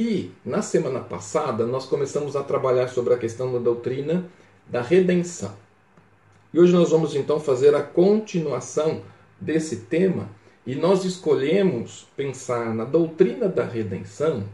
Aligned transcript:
E 0.00 0.30
na 0.44 0.62
semana 0.62 1.00
passada 1.00 1.66
nós 1.66 1.84
começamos 1.86 2.36
a 2.36 2.44
trabalhar 2.44 2.86
sobre 2.86 3.14
a 3.14 3.18
questão 3.18 3.52
da 3.52 3.58
doutrina 3.58 4.30
da 4.68 4.80
redenção. 4.80 5.56
E 6.54 6.60
hoje 6.60 6.72
nós 6.72 6.90
vamos 6.90 7.16
então 7.16 7.40
fazer 7.40 7.74
a 7.74 7.82
continuação 7.82 9.02
desse 9.40 9.78
tema 9.86 10.28
e 10.64 10.76
nós 10.76 11.04
escolhemos 11.04 12.06
pensar 12.16 12.72
na 12.72 12.84
doutrina 12.84 13.48
da 13.48 13.64
redenção 13.64 14.44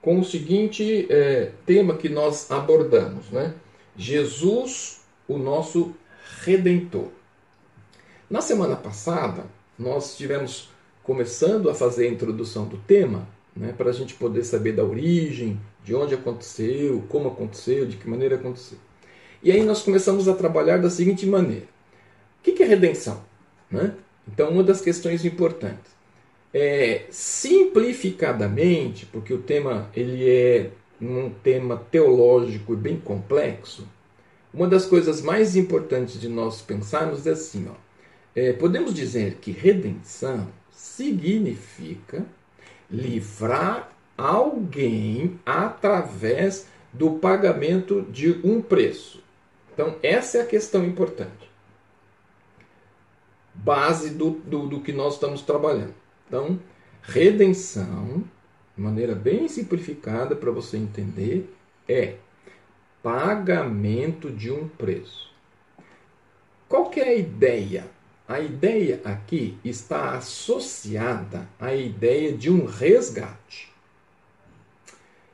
com 0.00 0.18
o 0.18 0.24
seguinte 0.24 1.06
é, 1.10 1.52
tema 1.66 1.98
que 1.98 2.08
nós 2.08 2.50
abordamos, 2.50 3.28
né? 3.28 3.52
Jesus, 3.94 5.02
o 5.28 5.36
nosso 5.36 5.94
redentor. 6.42 7.08
Na 8.30 8.40
semana 8.40 8.76
passada, 8.76 9.44
nós 9.78 10.12
estivemos 10.12 10.70
começando 11.02 11.68
a 11.68 11.74
fazer 11.74 12.06
a 12.06 12.10
introdução 12.10 12.64
do 12.64 12.78
tema, 12.78 13.28
né, 13.56 13.74
para 13.76 13.90
a 13.90 13.92
gente 13.92 14.14
poder 14.14 14.44
saber 14.44 14.72
da 14.72 14.84
origem, 14.84 15.60
de 15.84 15.94
onde 15.94 16.14
aconteceu, 16.14 17.02
como 17.08 17.28
aconteceu, 17.28 17.86
de 17.86 17.96
que 17.96 18.08
maneira 18.08 18.36
aconteceu. 18.36 18.78
E 19.42 19.50
aí 19.50 19.62
nós 19.62 19.82
começamos 19.82 20.28
a 20.28 20.34
trabalhar 20.34 20.78
da 20.78 20.90
seguinte 20.90 21.26
maneira: 21.26 21.66
o 22.38 22.42
que 22.42 22.62
é 22.62 22.66
redenção? 22.66 23.22
Né? 23.70 23.94
Então, 24.26 24.50
uma 24.50 24.62
das 24.62 24.80
questões 24.80 25.24
importantes 25.24 25.90
é 26.52 27.06
simplificadamente, 27.10 29.06
porque 29.06 29.32
o 29.32 29.38
tema 29.38 29.90
ele 29.94 30.28
é 30.28 30.70
um 31.00 31.30
tema 31.30 31.76
teológico 31.90 32.74
e 32.74 32.76
bem 32.76 32.98
complexo. 32.98 33.88
Uma 34.52 34.66
das 34.66 34.84
coisas 34.84 35.22
mais 35.22 35.56
importantes 35.56 36.20
de 36.20 36.28
nós 36.28 36.60
pensarmos 36.60 37.26
é 37.26 37.30
assim, 37.30 37.68
ó, 37.68 37.74
é, 38.34 38.52
podemos 38.52 38.92
dizer 38.92 39.36
que 39.40 39.52
redenção 39.52 40.48
significa 40.72 42.26
livrar 42.90 43.90
alguém 44.16 45.38
através 45.46 46.68
do 46.92 47.12
pagamento 47.12 48.02
de 48.02 48.40
um 48.44 48.60
preço. 48.60 49.22
Então, 49.72 49.96
essa 50.02 50.38
é 50.38 50.40
a 50.42 50.46
questão 50.46 50.84
importante. 50.84 51.50
Base 53.54 54.10
do, 54.10 54.30
do, 54.30 54.66
do 54.66 54.80
que 54.80 54.92
nós 54.92 55.14
estamos 55.14 55.42
trabalhando. 55.42 55.94
Então, 56.26 56.58
redenção, 57.02 58.24
de 58.76 58.82
maneira 58.82 59.14
bem 59.14 59.48
simplificada 59.48 60.34
para 60.34 60.50
você 60.50 60.76
entender, 60.76 61.54
é 61.88 62.16
pagamento 63.02 64.30
de 64.30 64.50
um 64.50 64.68
preço. 64.68 65.30
Qual 66.68 66.90
que 66.90 67.00
é 67.00 67.08
a 67.08 67.14
ideia? 67.14 67.86
A 68.30 68.38
ideia 68.38 69.00
aqui 69.04 69.58
está 69.64 70.12
associada 70.12 71.48
à 71.58 71.74
ideia 71.74 72.32
de 72.32 72.48
um 72.48 72.64
resgate. 72.64 73.72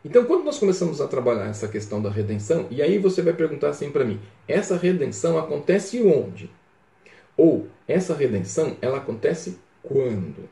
Então, 0.03 0.25
quando 0.25 0.45
nós 0.45 0.59
começamos 0.59 0.99
a 1.03 1.07
trabalhar 1.07 1.45
essa 1.45 1.69
questão 1.69 2.01
da 2.01 2.09
redenção, 2.09 2.67
e 2.71 2.81
aí 2.81 2.97
você 2.97 3.21
vai 3.21 3.35
perguntar 3.35 3.69
assim 3.69 3.91
para 3.91 4.03
mim: 4.03 4.19
essa 4.49 4.79
redenção 4.79 5.37
acontece 5.37 6.03
onde? 6.03 6.51
Ou 7.37 7.69
essa 7.87 8.15
redenção 8.15 8.79
ela 8.81 8.97
acontece 8.97 9.59
quando? 9.83 10.49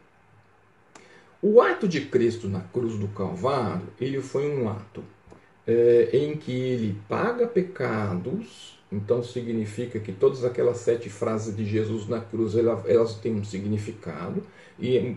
O 1.41 1.63
ato 1.63 1.89
de 1.89 2.03
Cristo 2.03 2.47
na 2.47 2.61
cruz 2.61 2.99
do 2.99 3.09
Calvário, 3.09 3.89
ele 3.99 4.21
foi 4.21 4.55
um 4.55 4.69
ato 4.69 5.03
é, 5.67 6.11
em 6.13 6.37
que 6.37 6.53
ele 6.53 7.01
paga 7.09 7.47
pecados, 7.47 8.79
então 8.95 9.23
significa 9.23 9.99
que 9.99 10.13
todas 10.13 10.45
aquelas 10.45 10.79
sete 10.79 11.11
frases 11.11 11.57
de 11.57 11.65
Jesus 11.65 12.09
na 12.09 12.21
cruz 12.21 12.55
elas, 12.57 13.15
têm 13.17 13.35
um 13.35 13.45
significado, 13.45 14.43
e 14.79 15.17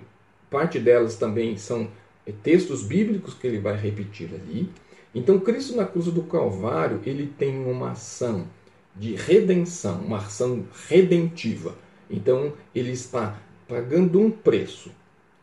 parte 0.49 0.79
delas 0.79 1.15
também 1.15 1.57
são 1.57 1.87
é 2.25 2.33
textos 2.43 2.83
bíblicos 2.83 3.33
que 3.35 3.47
ele 3.47 3.59
vai 3.59 3.77
repetir 3.77 4.29
ali. 4.33 4.69
Então, 5.15 5.39
Cristo 5.39 5.77
na 5.77 5.85
cruz 5.85 6.07
do 6.07 6.23
Calvário, 6.23 6.99
ele 7.05 7.25
tem 7.25 7.57
uma 7.65 7.91
ação 7.91 8.45
de 8.93 9.15
redenção, 9.15 10.01
uma 10.01 10.17
ação 10.17 10.65
redentiva. 10.89 11.75
Então, 12.09 12.51
ele 12.75 12.91
está 12.91 13.39
pagando 13.65 14.19
um 14.19 14.29
preço. 14.29 14.91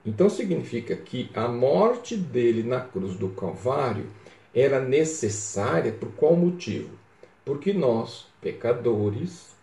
Então, 0.05 0.29
significa 0.29 0.95
que 0.95 1.31
a 1.35 1.49
morte 1.49 2.17
dele 2.17 2.63
na 2.63 2.81
cruz 2.81 3.17
do 3.17 3.31
Calvário 3.31 4.07
era 4.55 4.79
necessária 4.79 5.91
por 5.91 6.11
qual 6.13 6.37
motivo? 6.37 6.91
Porque 7.45 7.73
nós, 7.73 8.27
pecadores, 8.41 9.55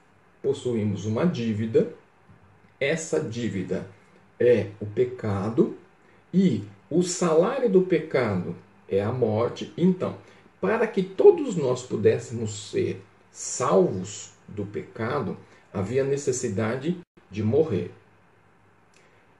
possuímos 0.42 1.06
uma 1.06 1.26
dívida, 1.26 1.94
essa 2.80 3.20
dívida 3.20 3.88
é 4.40 4.68
o 4.80 4.86
pecado, 4.86 5.78
e 6.34 6.64
o 6.90 7.04
salário 7.04 7.70
do 7.70 7.82
pecado 7.82 8.56
é 8.88 9.02
a 9.02 9.12
morte. 9.12 9.74
Então, 9.78 10.18
para 10.60 10.86
que 10.86 11.02
todos 11.02 11.56
nós 11.56 11.84
pudéssemos 11.84 12.70
ser 12.70 13.02
salvos 13.32 14.32
do 14.48 14.66
pecado, 14.66 15.38
havia 15.74 16.04
necessidade 16.04 17.00
de 17.30 17.44
morrer. 17.44 17.92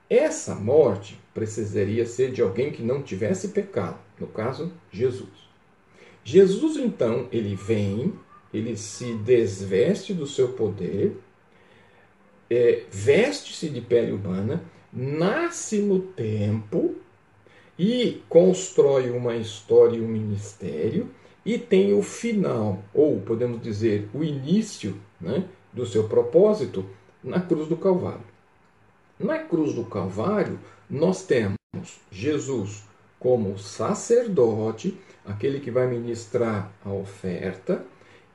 Essa 0.08 0.54
morte 0.54 1.18
precisaria 1.32 2.04
ser 2.04 2.32
de 2.32 2.42
alguém 2.42 2.70
que 2.70 2.82
não 2.82 3.02
tivesse 3.02 3.48
pecado, 3.48 3.98
no 4.18 4.26
caso, 4.26 4.72
Jesus. 4.90 5.48
Jesus 6.24 6.76
então, 6.76 7.28
ele 7.32 7.54
vem, 7.54 8.12
ele 8.52 8.76
se 8.76 9.14
desveste 9.14 10.12
do 10.12 10.26
seu 10.26 10.52
poder, 10.52 11.16
é, 12.50 12.84
veste-se 12.90 13.68
de 13.68 13.80
pele 13.80 14.12
humana, 14.12 14.62
nasce 14.92 15.78
no 15.78 16.00
tempo 16.00 16.94
e 17.78 18.22
constrói 18.28 19.10
uma 19.10 19.34
história 19.36 19.96
e 19.96 20.00
um 20.00 20.08
ministério 20.08 21.08
e 21.44 21.58
tem 21.58 21.92
o 21.92 22.02
final, 22.02 22.82
ou 22.94 23.20
podemos 23.20 23.60
dizer, 23.60 24.08
o 24.14 24.22
início 24.22 24.96
né, 25.20 25.44
do 25.72 25.84
seu 25.86 26.08
propósito 26.08 26.84
na 27.22 27.40
cruz 27.40 27.68
do 27.68 27.76
Calvário. 27.76 28.32
Na 29.18 29.38
cruz 29.38 29.74
do 29.74 29.84
Calvário, 29.84 30.58
nós 30.88 31.24
temos 31.24 31.56
Jesus 32.10 32.84
como 33.18 33.58
sacerdote, 33.58 34.98
aquele 35.24 35.60
que 35.60 35.70
vai 35.70 35.86
ministrar 35.86 36.72
a 36.84 36.92
oferta, 36.92 37.84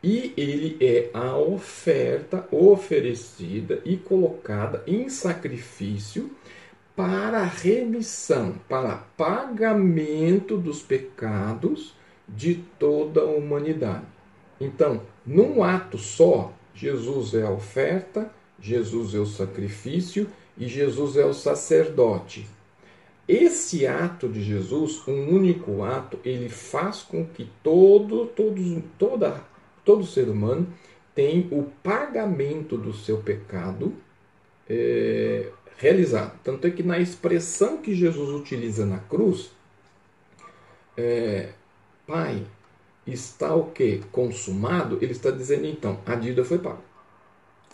e 0.08 0.34
ele 0.38 0.78
é 0.80 1.10
a 1.14 1.36
oferta 1.36 2.48
oferecida 2.50 3.82
e 3.84 3.98
colocada 3.98 4.82
em 4.88 5.10
sacrifício 5.10 6.32
para 6.96 7.44
remissão, 7.44 8.56
para 8.70 9.04
pagamento 9.18 10.56
dos 10.56 10.82
pecados 10.82 11.94
de 12.26 12.56
toda 12.80 13.20
a 13.20 13.26
humanidade. 13.26 14.06
Então, 14.62 15.02
num 15.26 15.62
ato 15.62 15.98
só, 15.98 16.54
Jesus 16.74 17.34
é 17.34 17.44
a 17.44 17.52
oferta, 17.52 18.32
Jesus 18.62 19.14
é 19.14 19.20
o 19.20 19.26
sacrifício 19.26 20.30
e 20.58 20.70
Jesus 20.70 21.18
é 21.18 21.26
o 21.26 21.34
sacerdote. 21.34 22.48
Esse 23.28 23.86
ato 23.86 24.30
de 24.30 24.42
Jesus, 24.42 25.06
um 25.06 25.36
único 25.36 25.84
ato, 25.84 26.18
ele 26.24 26.48
faz 26.48 27.02
com 27.02 27.26
que 27.26 27.50
todo, 27.62 28.28
todo, 28.28 28.84
toda, 28.98 29.44
todo 29.88 30.06
ser 30.06 30.28
humano 30.28 30.68
tenha 31.16 31.48
o 31.50 31.64
pagamento 31.82 32.78
do 32.78 32.92
seu 32.92 33.20
pecado 33.20 33.94
é, 34.70 35.50
realizado. 35.78 36.38
Tanto 36.44 36.68
é 36.68 36.72
que 36.72 36.84
na 36.84 37.00
expressão 37.00 37.78
que 37.78 37.96
Jesus 37.96 38.30
utiliza 38.32 38.86
na 38.86 39.00
cruz, 39.00 39.50
é, 40.98 41.54
Pai, 42.06 42.46
está 43.06 43.56
o 43.56 43.72
que? 43.72 44.02
Consumado, 44.12 45.00
ele 45.02 45.14
está 45.14 45.32
dizendo 45.32 45.66
então, 45.66 46.02
a 46.06 46.16
dívida 46.16 46.44
foi 46.44 46.60
paga. 46.60 46.82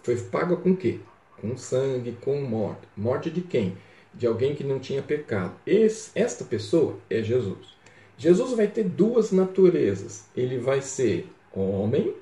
Foi 0.04 0.16
paga 0.16 0.56
com 0.56 0.75
quê? 0.75 1.00
Com 1.42 1.57
sangue, 1.57 2.12
com 2.21 2.42
morte. 2.42 2.88
Morte 2.95 3.31
de 3.31 3.42
quem? 3.42 3.75
De 4.13 4.27
alguém 4.27 4.54
que 4.54 4.63
não 4.63 4.77
tinha 4.77 5.01
pecado. 5.01 5.56
Esse, 5.66 6.12
esta 6.13 6.45
pessoa 6.45 6.98
é 7.09 7.24
Jesus. 7.24 7.74
Jesus 8.18 8.51
vai 8.56 8.68
ter 8.68 8.83
duas 8.83 9.31
naturezas. 9.31 10.25
Ele 10.36 10.59
vai 10.59 10.80
ser 10.81 11.27
homem, 11.54 12.14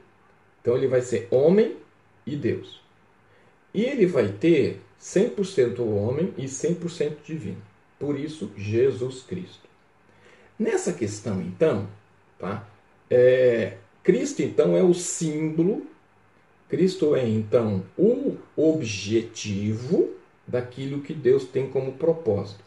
então 0.62 0.76
ele 0.76 0.88
vai 0.88 1.02
ser 1.02 1.28
homem 1.32 1.78
e 2.26 2.36
Deus. 2.36 2.82
E 3.74 3.84
ele 3.84 4.06
vai 4.06 4.30
ter 4.30 4.82
100% 5.02 5.80
homem 5.80 6.34
e 6.38 6.46
100% 6.46 7.18
divino. 7.26 7.62
Por 7.98 8.20
isso, 8.20 8.52
Jesus 8.56 9.24
Cristo. 9.24 9.70
Nessa 10.58 10.94
questão, 10.94 11.42
então, 11.42 11.88
tá? 12.38 12.68
É, 13.10 13.78
Cristo, 14.04 14.42
então, 14.42 14.76
é 14.76 14.84
o 14.84 14.94
símbolo, 14.94 15.88
Cristo 16.70 17.16
é, 17.16 17.28
então, 17.28 17.84
o 17.98 18.38
objetivo 18.56 20.10
daquilo 20.48 21.02
que 21.02 21.14
Deus 21.14 21.46
tem 21.46 21.70
como 21.70 21.94
propósito. 21.94 22.64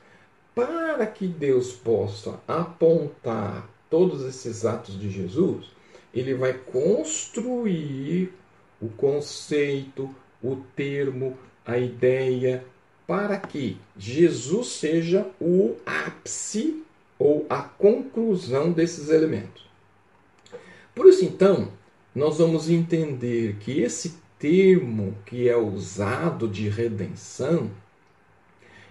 Para 0.55 1.07
que 1.07 1.27
Deus 1.27 1.73
possa 1.73 2.41
apontar 2.47 3.69
todos 3.91 4.25
esses 4.25 4.65
atos 4.65 4.99
de 4.99 5.11
Jesus, 5.11 5.74
ele 6.15 6.35
vai 6.35 6.53
construir 6.53 8.33
o 8.81 8.89
conceito, 8.89 10.15
o 10.43 10.57
termo, 10.77 11.37
a 11.67 11.79
ideia 11.79 12.65
para 13.07 13.39
que 13.39 13.77
Jesus 13.97 14.69
seja 14.69 15.27
o 15.41 15.77
ápice 15.85 16.83
ou 17.19 17.45
a 17.49 17.63
conclusão 17.63 18.73
desses 18.73 19.09
elementos. 19.09 19.65
Por 20.95 21.07
isso, 21.07 21.25
então, 21.25 21.73
nós 22.15 22.39
vamos 22.39 22.71
entender 22.71 23.57
que 23.57 23.81
esse 23.81 24.15
termo 24.39 25.17
que 25.27 25.49
é 25.49 25.57
usado 25.57 26.47
de 26.47 26.69
redenção, 26.69 27.71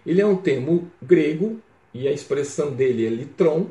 ele 0.06 0.22
é 0.22 0.26
um 0.26 0.36
termo 0.36 0.92
grego 1.02 1.60
e 1.94 2.08
a 2.08 2.12
expressão 2.12 2.74
dele 2.74 3.06
é 3.06 3.10
litron. 3.10 3.68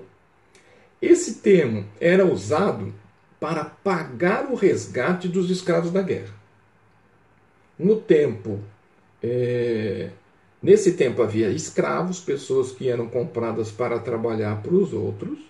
Esse 1.00 1.36
termo 1.40 1.84
era 2.00 2.24
usado 2.24 2.94
para 3.42 3.64
pagar 3.64 4.48
o 4.52 4.54
resgate 4.54 5.26
dos 5.26 5.50
escravos 5.50 5.90
da 5.90 6.00
guerra. 6.00 6.32
No 7.76 7.96
tempo, 8.00 8.60
é, 9.20 10.10
nesse 10.62 10.92
tempo 10.92 11.20
havia 11.20 11.48
escravos, 11.48 12.20
pessoas 12.20 12.70
que 12.70 12.88
eram 12.88 13.08
compradas 13.08 13.72
para 13.72 13.98
trabalhar 13.98 14.62
para 14.62 14.72
os 14.72 14.92
outros. 14.92 15.40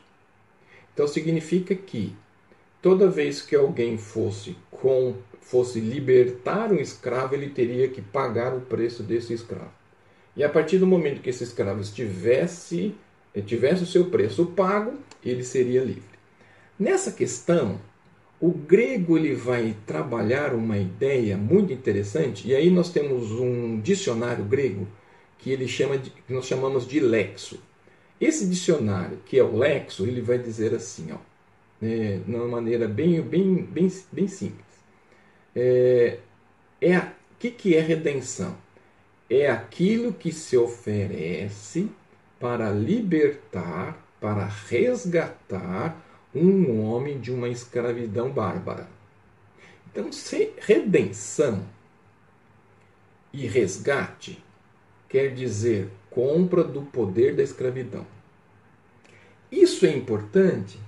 Então 0.95 1.07
significa 1.07 1.75
que 1.75 2.17
toda 2.81 3.11
vez 3.11 3.43
que 3.43 3.55
alguém 3.55 3.99
fosse 3.99 4.57
com 4.71 5.15
fosse 5.43 5.79
libertar 5.79 6.73
um 6.73 6.77
escravo, 6.77 7.35
ele 7.35 7.51
teria 7.51 7.89
que 7.89 8.01
pagar 8.01 8.55
o 8.55 8.63
preço 8.63 9.03
desse 9.03 9.35
escravo. 9.35 9.71
E 10.35 10.43
a 10.43 10.49
partir 10.49 10.79
do 10.79 10.87
momento 10.87 11.21
que 11.21 11.29
esse 11.29 11.45
escravo 11.45 11.83
tivesse, 11.83 12.95
tivesse 13.45 13.83
o 13.83 13.87
seu 13.87 14.07
preço 14.07 14.47
pago, 14.47 14.95
ele 15.23 15.45
seria 15.45 15.85
livre. 15.85 16.12
Nessa 16.79 17.13
questão, 17.13 17.81
o 18.41 18.51
grego 18.51 19.17
ele 19.17 19.35
vai 19.35 19.77
trabalhar 19.87 20.53
uma 20.53 20.77
ideia 20.77 21.37
muito 21.37 21.73
interessante, 21.73 22.49
e 22.49 22.55
aí 22.55 22.71
nós 22.71 22.91
temos 22.91 23.31
um 23.31 23.81
dicionário 23.81 24.45
grego 24.45 24.89
que 25.39 25.51
ele 25.51 25.69
chama 25.69 25.97
de, 25.97 26.11
que 26.11 26.33
nós 26.33 26.47
chamamos 26.47 26.87
de 26.87 26.99
lexo. 26.99 27.63
Esse 28.21 28.47
dicionário, 28.47 29.19
que 29.25 29.39
é 29.39 29.45
o 29.45 29.57
lexo, 29.57 30.07
ele 30.07 30.21
vai 30.21 30.39
dizer 30.39 30.75
assim, 30.75 31.13
ó, 31.13 31.19
é, 31.81 32.19
de 32.25 32.35
uma 32.35 32.49
maneira 32.49 32.89
bem, 32.89 33.21
bem, 33.21 33.57
bem, 33.57 33.91
bem 34.11 34.29
simples. 34.29 34.67
É, 35.55 36.19
é 36.81 36.99
o 36.99 37.05
que, 37.39 37.51
que 37.51 37.77
é 37.77 37.81
redenção? 37.81 38.57
É 39.31 39.49
aquilo 39.49 40.13
que 40.13 40.33
se 40.33 40.57
oferece 40.57 41.89
para 42.41 42.71
libertar, 42.71 44.05
para 44.21 44.47
resgatar 44.69 46.02
um 46.35 46.83
homem 46.83 47.21
de 47.21 47.31
uma 47.31 47.49
escravidão 47.49 48.31
bárbara. 48.31 48.89
Então, 49.91 50.09
redenção 50.61 51.65
e 53.33 53.47
resgate 53.47 54.43
quer 55.09 55.35
dizer 55.35 55.91
compra 56.11 56.65
do 56.65 56.83
poder 56.83 57.35
da 57.35 57.43
escravidão. 57.43 58.07
Isso 59.51 59.85
é 59.85 59.95
importante, 59.95 60.79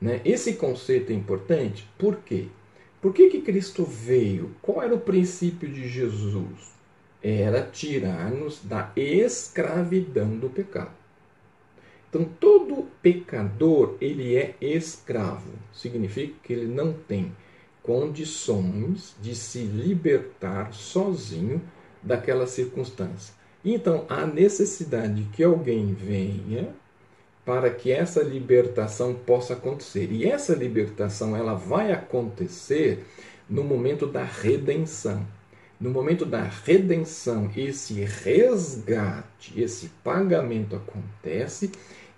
né? 0.00 0.20
esse 0.24 0.54
conceito 0.54 1.10
é 1.12 1.14
importante, 1.14 1.88
por 1.98 2.16
quê? 2.16 2.48
Por 3.00 3.14
que, 3.14 3.30
que 3.30 3.40
Cristo 3.40 3.84
veio? 3.84 4.54
Qual 4.60 4.82
era 4.82 4.94
o 4.94 5.00
princípio 5.00 5.68
de 5.68 5.88
Jesus? 5.88 6.74
Era 7.22 7.62
tirar-nos 7.62 8.62
da 8.62 8.92
escravidão 8.96 10.36
do 10.36 10.50
pecado. 10.50 11.05
Então, 12.08 12.24
todo 12.24 12.86
pecador, 13.02 13.96
ele 14.00 14.36
é 14.36 14.54
escravo. 14.60 15.50
Significa 15.72 16.34
que 16.42 16.52
ele 16.52 16.66
não 16.66 16.92
tem 16.92 17.32
condições 17.82 19.14
de 19.20 19.34
se 19.34 19.60
libertar 19.60 20.72
sozinho 20.72 21.62
daquela 22.02 22.46
circunstância. 22.46 23.34
Então, 23.64 24.04
há 24.08 24.26
necessidade 24.26 25.26
que 25.32 25.42
alguém 25.42 25.92
venha 25.92 26.74
para 27.44 27.70
que 27.70 27.92
essa 27.92 28.22
libertação 28.22 29.14
possa 29.14 29.54
acontecer. 29.54 30.10
E 30.10 30.26
essa 30.26 30.54
libertação 30.54 31.36
ela 31.36 31.54
vai 31.54 31.92
acontecer 31.92 33.04
no 33.48 33.62
momento 33.62 34.06
da 34.06 34.24
redenção. 34.24 35.24
No 35.78 35.90
momento 35.90 36.24
da 36.24 36.42
redenção, 36.42 37.50
esse 37.54 38.02
resgate, 38.02 39.60
esse 39.60 39.88
pagamento 40.02 40.74
acontece 40.74 41.70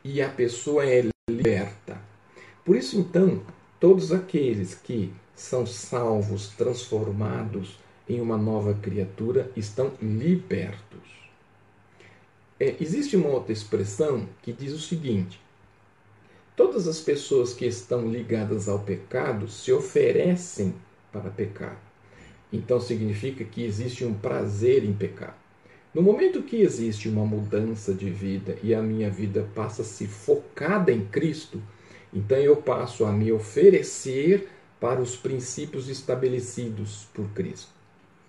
e 0.05 0.23
a 0.23 0.29
pessoa 0.29 0.87
é 0.87 1.11
liberta. 1.29 2.01
Por 2.65 2.77
isso, 2.77 2.97
então, 3.01 3.43
todos 3.81 4.13
aqueles 4.13 4.75
que 4.75 5.13
são 5.35 5.67
salvos, 5.67 6.51
transformados 6.51 7.81
em 8.09 8.21
uma 8.21 8.37
nova 8.37 8.75
criatura, 8.75 9.51
estão 9.57 9.93
libertos. 10.01 11.19
É, 12.61 12.77
existe 12.81 13.17
uma 13.17 13.29
outra 13.29 13.53
expressão 13.53 14.29
que 14.41 14.53
diz 14.53 14.73
o 14.73 14.79
seguinte: 14.79 15.41
todas 16.55 16.87
as 16.87 17.01
pessoas 17.01 17.53
que 17.53 17.67
estão 17.67 18.09
ligadas 18.09 18.69
ao 18.69 18.79
pecado 18.79 19.49
se 19.49 19.73
oferecem 19.73 20.73
para 21.11 21.29
pecar. 21.31 21.88
Então 22.53 22.81
significa 22.81 23.45
que 23.45 23.65
existe 23.65 24.05
um 24.05 24.15
prazer 24.15 24.85
em 24.85 24.93
pecar. 24.93 25.37
No 25.95 26.03
momento 26.03 26.43
que 26.43 26.57
existe 26.57 27.09
uma 27.09 27.25
mudança 27.25 27.95
de 27.95 28.11
vida 28.11 28.57
e 28.63 28.75
a 28.75 28.83
minha 28.83 29.11
vida 29.11 29.49
passa 29.55 29.83
a 29.83 29.85
se 29.85 30.07
focada 30.07 30.93
em 30.93 31.05
Cristo, 31.07 31.61
então 32.13 32.39
eu 32.39 32.57
passo 32.57 33.05
a 33.05 33.13
me 33.13 33.33
oferecer 33.33 34.49
para 34.81 35.01
os 35.01 35.17
princípios 35.17 35.89
estabelecidos 35.89 37.09
por 37.13 37.29
Cristo. 37.31 37.73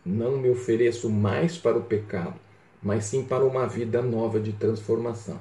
Não 0.05 0.37
me 0.37 0.49
ofereço 0.49 1.09
mais 1.09 1.57
para 1.57 1.77
o 1.77 1.83
pecado, 1.83 2.39
mas 2.81 3.05
sim 3.05 3.23
para 3.23 3.45
uma 3.45 3.67
vida 3.67 4.01
nova 4.01 4.39
de 4.39 4.53
transformação. 4.53 5.39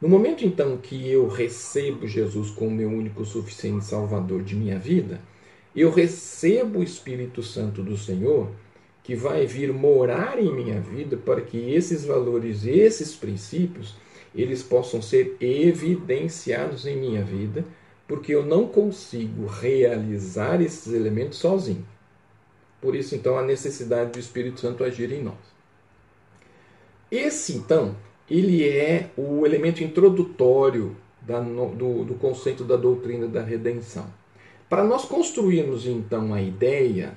No 0.00 0.08
momento 0.08 0.44
então 0.44 0.76
que 0.76 1.10
eu 1.10 1.26
recebo 1.26 2.06
Jesus 2.06 2.50
como 2.50 2.70
meu 2.70 2.88
único 2.88 3.24
suficiente 3.24 3.84
Salvador 3.84 4.44
de 4.44 4.54
minha 4.54 4.78
vida, 4.78 5.20
eu 5.80 5.90
recebo 5.90 6.80
o 6.80 6.82
Espírito 6.82 7.42
Santo 7.42 7.82
do 7.82 7.96
Senhor 7.96 8.50
que 9.02 9.14
vai 9.14 9.46
vir 9.46 9.72
morar 9.72 10.38
em 10.38 10.52
minha 10.52 10.80
vida 10.80 11.16
para 11.16 11.40
que 11.40 11.56
esses 11.72 12.04
valores, 12.04 12.66
esses 12.66 13.14
princípios, 13.14 13.96
eles 14.34 14.62
possam 14.62 15.00
ser 15.00 15.36
evidenciados 15.40 16.86
em 16.86 16.96
minha 16.96 17.24
vida, 17.24 17.64
porque 18.06 18.34
eu 18.34 18.44
não 18.44 18.66
consigo 18.66 19.46
realizar 19.46 20.60
esses 20.60 20.92
elementos 20.92 21.38
sozinho. 21.38 21.86
Por 22.80 22.94
isso, 22.94 23.14
então, 23.14 23.38
a 23.38 23.42
necessidade 23.42 24.12
do 24.12 24.18
Espírito 24.18 24.60
Santo 24.60 24.84
agir 24.84 25.10
em 25.10 25.22
nós. 25.22 25.34
Esse, 27.10 27.56
então, 27.56 27.96
ele 28.30 28.68
é 28.68 29.10
o 29.16 29.44
elemento 29.46 29.82
introdutório 29.82 30.94
da, 31.22 31.40
do, 31.40 32.04
do 32.04 32.14
conceito 32.14 32.62
da 32.62 32.76
doutrina 32.76 33.26
da 33.26 33.42
redenção. 33.42 34.17
Para 34.68 34.84
nós 34.84 35.04
construirmos, 35.04 35.86
então, 35.86 36.34
a 36.34 36.42
ideia, 36.42 37.16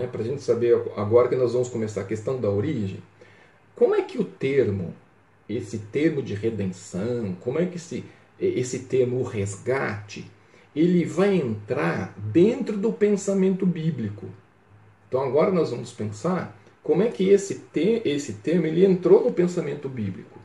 é 0.00 0.06
para 0.06 0.20
a 0.20 0.24
gente 0.24 0.42
saber 0.42 0.74
agora 0.96 1.28
que 1.28 1.36
nós 1.36 1.52
vamos 1.52 1.68
começar 1.68 2.02
a 2.02 2.04
questão 2.04 2.40
da 2.40 2.50
origem, 2.50 3.02
como 3.74 3.94
é 3.94 4.02
que 4.02 4.18
o 4.18 4.24
termo, 4.24 4.94
esse 5.48 5.78
termo 5.78 6.22
de 6.22 6.34
redenção, 6.34 7.34
como 7.40 7.58
é 7.58 7.66
que 7.66 7.76
esse, 7.76 8.04
esse 8.38 8.80
termo 8.80 9.22
resgate, 9.22 10.30
ele 10.74 11.04
vai 11.04 11.34
entrar 11.34 12.14
dentro 12.18 12.76
do 12.76 12.92
pensamento 12.92 13.66
bíblico. 13.66 14.26
Então 15.08 15.22
agora 15.22 15.50
nós 15.50 15.70
vamos 15.70 15.92
pensar 15.92 16.56
como 16.82 17.02
é 17.02 17.08
que 17.08 17.28
esse, 17.28 17.56
te, 17.72 18.02
esse 18.04 18.34
termo 18.34 18.66
ele 18.66 18.84
entrou 18.84 19.24
no 19.24 19.32
pensamento 19.32 19.88
bíblico? 19.88 20.40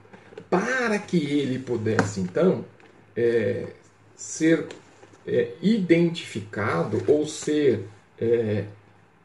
Para 0.49 0.97
que 0.99 1.17
ele 1.17 1.59
pudesse, 1.59 2.19
então, 2.19 2.63
é, 3.15 3.67
ser 4.15 4.67
é, 5.27 5.51
identificado 5.61 7.03
ou 7.07 7.27
ser 7.27 7.85
é, 8.19 8.65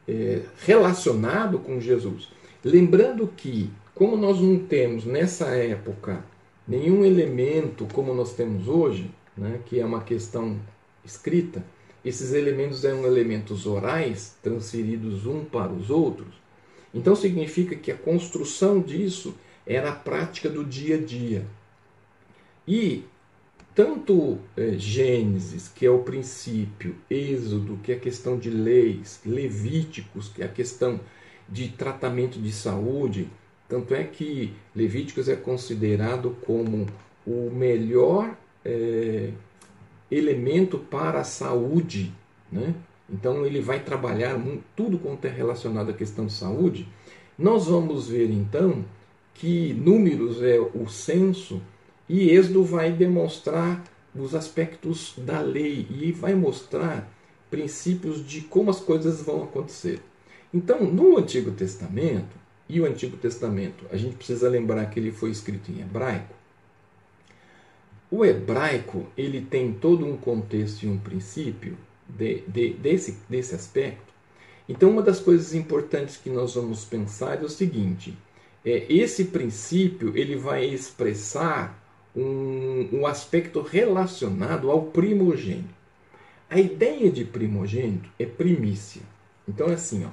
é, 0.07 0.41
relacionado 0.65 1.57
com 1.59 1.79
Jesus. 1.79 2.29
Lembrando 2.63 3.27
que, 3.27 3.69
como 3.95 4.17
nós 4.17 4.39
não 4.41 4.59
temos 4.59 5.05
nessa 5.05 5.47
época 5.47 6.23
nenhum 6.67 7.03
elemento 7.03 7.87
como 7.93 8.13
nós 8.13 8.33
temos 8.33 8.67
hoje, 8.67 9.09
né, 9.35 9.59
que 9.65 9.79
é 9.79 9.85
uma 9.85 10.01
questão 10.01 10.59
escrita, 11.03 11.63
esses 12.03 12.33
elementos 12.33 12.83
eram 12.83 13.05
elementos 13.05 13.65
orais 13.65 14.35
transferidos 14.41 15.25
um 15.25 15.43
para 15.43 15.71
os 15.71 15.89
outros, 15.89 16.33
então 16.93 17.15
significa 17.15 17.75
que 17.75 17.91
a 17.91 17.97
construção 17.97 18.79
disso 18.81 19.35
era 19.65 19.89
a 19.89 19.95
prática 19.95 20.49
do 20.49 20.63
dia 20.63 20.95
a 20.95 20.99
dia. 20.99 21.45
E 22.67 23.03
tanto 23.75 24.37
é, 24.55 24.73
Gênesis, 24.77 25.67
que 25.67 25.85
é 25.85 25.89
o 25.89 25.99
princípio, 25.99 26.95
Êxodo, 27.09 27.79
que 27.83 27.91
é 27.91 27.95
a 27.95 27.99
questão 27.99 28.37
de 28.37 28.49
leis, 28.49 29.19
Levíticos, 29.25 30.29
que 30.29 30.41
é 30.41 30.45
a 30.45 30.49
questão 30.49 30.99
de 31.49 31.69
tratamento 31.69 32.39
de 32.39 32.51
saúde, 32.51 33.29
tanto 33.67 33.93
é 33.93 34.03
que 34.03 34.53
Levíticos 34.75 35.27
é 35.27 35.35
considerado 35.35 36.37
como 36.45 36.85
o 37.25 37.49
melhor 37.49 38.37
é, 38.63 39.31
elemento 40.11 40.77
para 40.77 41.21
a 41.21 41.23
saúde, 41.23 42.13
né? 42.51 42.75
Então 43.09 43.45
ele 43.45 43.59
vai 43.59 43.79
trabalhar 43.79 44.39
tudo 44.75 44.97
quanto 44.97 45.25
é 45.25 45.29
relacionado 45.29 45.89
à 45.89 45.93
questão 45.93 46.25
de 46.25 46.33
saúde. 46.33 46.87
Nós 47.37 47.67
vamos 47.67 48.07
ver 48.07 48.29
então 48.31 48.85
que 49.33 49.73
números 49.73 50.41
é 50.41 50.59
o 50.59 50.87
censo 50.87 51.61
E 52.13 52.29
Êxodo 52.29 52.63
vai 52.63 52.91
demonstrar 52.91 53.83
os 54.15 54.35
aspectos 54.35 55.15
da 55.17 55.41
lei 55.41 55.87
e 55.89 56.11
vai 56.11 56.35
mostrar 56.35 57.11
princípios 57.49 58.23
de 58.23 58.41
como 58.41 58.69
as 58.69 58.79
coisas 58.79 59.23
vão 59.23 59.41
acontecer. 59.41 59.99
Então, 60.53 60.83
no 60.83 61.17
Antigo 61.17 61.49
Testamento, 61.49 62.37
e 62.69 62.79
o 62.79 62.85
Antigo 62.85 63.17
Testamento, 63.17 63.87
a 63.91 63.97
gente 63.97 64.15
precisa 64.15 64.47
lembrar 64.47 64.85
que 64.91 64.99
ele 64.99 65.11
foi 65.11 65.31
escrito 65.31 65.71
em 65.71 65.81
hebraico. 65.81 66.35
O 68.11 68.23
hebraico 68.23 69.07
ele 69.17 69.41
tem 69.41 69.73
todo 69.73 70.05
um 70.05 70.15
contexto 70.15 70.83
e 70.83 70.87
um 70.87 70.99
princípio 70.99 71.75
de, 72.07 72.43
de, 72.47 72.73
desse, 72.75 73.17
desse 73.27 73.55
aspecto. 73.55 74.13
Então, 74.69 74.91
uma 74.91 75.01
das 75.01 75.19
coisas 75.19 75.55
importantes 75.55 76.17
que 76.17 76.29
nós 76.29 76.53
vamos 76.53 76.85
pensar 76.85 77.41
é 77.41 77.43
o 77.43 77.49
seguinte: 77.49 78.15
é, 78.63 78.85
esse 78.87 79.25
princípio 79.25 80.15
ele 80.15 80.35
vai 80.35 80.63
expressar 80.63 81.81
um, 82.15 82.89
um 82.91 83.07
aspecto 83.07 83.61
relacionado 83.61 84.69
ao 84.69 84.83
primogênito. 84.83 85.73
A 86.49 86.59
ideia 86.59 87.11
de 87.11 87.25
primogênito 87.25 88.09
é 88.19 88.25
primícia. 88.25 89.01
Então 89.47 89.67
é 89.67 89.73
assim, 89.73 90.05
ó, 90.05 90.09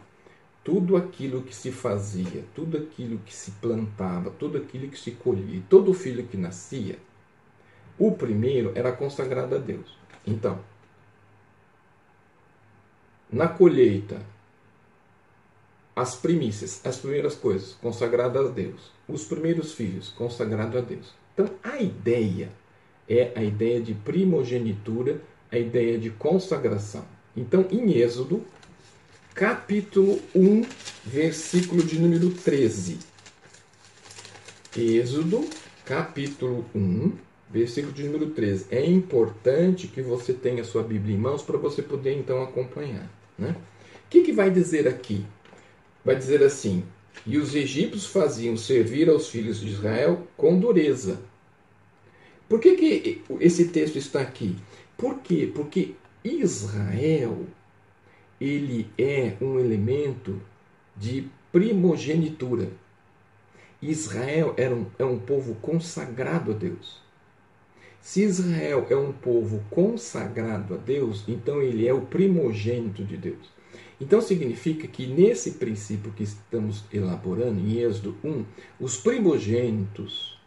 tudo 0.65 0.97
aquilo 0.97 1.43
que 1.43 1.55
se 1.55 1.71
fazia, 1.71 2.45
tudo 2.55 2.79
aquilo 2.79 3.19
que 3.19 3.35
se 3.35 3.51
plantava, 3.53 4.31
tudo 4.31 4.59
aquilo 4.59 4.89
que 4.89 4.99
se 4.99 5.13
colhia, 5.13 5.63
todo 5.69 5.95
filho 5.95 6.27
que 6.27 6.37
nascia, 6.37 6.99
o 7.99 8.13
primeiro 8.13 8.73
era 8.75 8.93
consagrado 8.93 9.55
a 9.55 9.59
Deus. 9.59 9.99
Então, 10.27 10.59
na 13.31 13.47
colheita, 13.47 14.21
as 15.95 16.15
primícias, 16.15 16.81
as 16.85 16.97
primeiras 16.99 17.35
coisas, 17.35 17.75
consagradas 17.75 18.49
a 18.49 18.51
Deus. 18.51 18.91
Os 19.07 19.25
primeiros 19.25 19.73
filhos, 19.73 20.09
consagrados 20.09 20.77
a 20.77 20.81
Deus. 20.81 21.20
Então, 21.35 21.51
a 21.63 21.81
ideia 21.81 22.51
é 23.09 23.33
a 23.35 23.43
ideia 23.43 23.81
de 23.81 23.95
primogenitura, 23.95 25.21
a 25.51 25.59
ideia 25.59 25.99
de 25.99 26.11
consagração. 26.11 27.05
Então, 27.37 27.67
em 27.71 27.93
Êxodo, 27.93 28.45
capítulo 29.35 30.21
1, 30.35 30.63
versículo 31.05 31.83
de 31.83 31.99
número 31.99 32.31
13. 32.31 32.99
Êxodo, 34.77 35.49
capítulo 35.85 36.65
1, 36.75 37.13
versículo 37.51 37.93
de 37.93 38.05
número 38.05 38.31
13. 38.31 38.67
É 38.71 38.85
importante 38.85 39.89
que 39.89 40.01
você 40.03 40.33
tenha 40.33 40.63
sua 40.63 40.83
Bíblia 40.83 41.17
em 41.17 41.19
mãos 41.19 41.43
para 41.43 41.59
você 41.59 41.83
poder 41.83 42.17
então 42.17 42.43
acompanhar. 42.43 43.11
Né? 43.37 43.57
O 44.07 44.09
que, 44.11 44.23
que 44.23 44.33
vai 44.33 44.51
dizer 44.51 44.87
aqui? 44.87 45.25
Vai 46.05 46.15
dizer 46.15 46.43
assim: 46.43 46.85
E 47.27 47.37
os 47.37 47.55
egípcios 47.55 48.07
faziam 48.07 48.57
servir 48.57 49.09
aos 49.09 49.29
filhos 49.29 49.61
de 49.61 49.69
Israel 49.69 50.27
com 50.37 50.59
dureza. 50.59 51.21
Por 52.49 52.61
que, 52.61 52.77
que 52.77 53.23
esse 53.39 53.69
texto 53.69 53.97
está 53.97 54.21
aqui? 54.21 54.57
Por 54.97 55.19
quê? 55.21 55.51
Porque 55.55 55.95
Israel 56.25 57.47
ele 58.41 58.91
é 58.97 59.37
um 59.41 59.61
elemento 59.61 60.41
de 60.97 61.29
primogenitura. 61.53 62.71
Israel 63.83 64.55
era 64.57 64.75
um, 64.75 64.87
é 64.99 65.05
um 65.05 65.19
povo 65.19 65.55
consagrado 65.57 66.53
a 66.53 66.55
Deus. 66.55 67.01
Se 68.01 68.23
Israel 68.23 68.87
é 68.89 68.97
um 68.97 69.13
povo 69.13 69.63
consagrado 69.71 70.75
a 70.75 70.77
Deus, 70.79 71.25
então 71.29 71.61
ele 71.61 71.87
é 71.87 71.93
o 71.93 72.01
primogênito 72.01 73.05
de 73.05 73.17
Deus. 73.17 73.60
Então 74.01 74.21
significa 74.21 74.89
que 74.89 75.07
nesse 75.07 75.53
princípio 75.53 76.13
que 76.13 76.23
estamos 76.23 76.83
elaborando 76.91 77.61
em 77.61 77.79
Êxodo 77.79 78.17
1, 78.25 78.45
os 78.81 78.97
primogênitos 78.97 80.41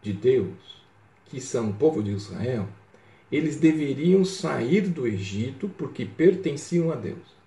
de 0.00 0.12
Deus, 0.12 0.80
que 1.26 1.40
são 1.40 1.70
o 1.70 1.74
povo 1.74 2.02
de 2.02 2.12
Israel, 2.12 2.68
eles 3.30 3.56
deveriam 3.56 4.24
sair 4.24 4.82
do 4.82 5.06
Egito 5.06 5.68
porque 5.68 6.04
pertenciam 6.04 6.92
a 6.92 6.94
Deus. 6.94 7.40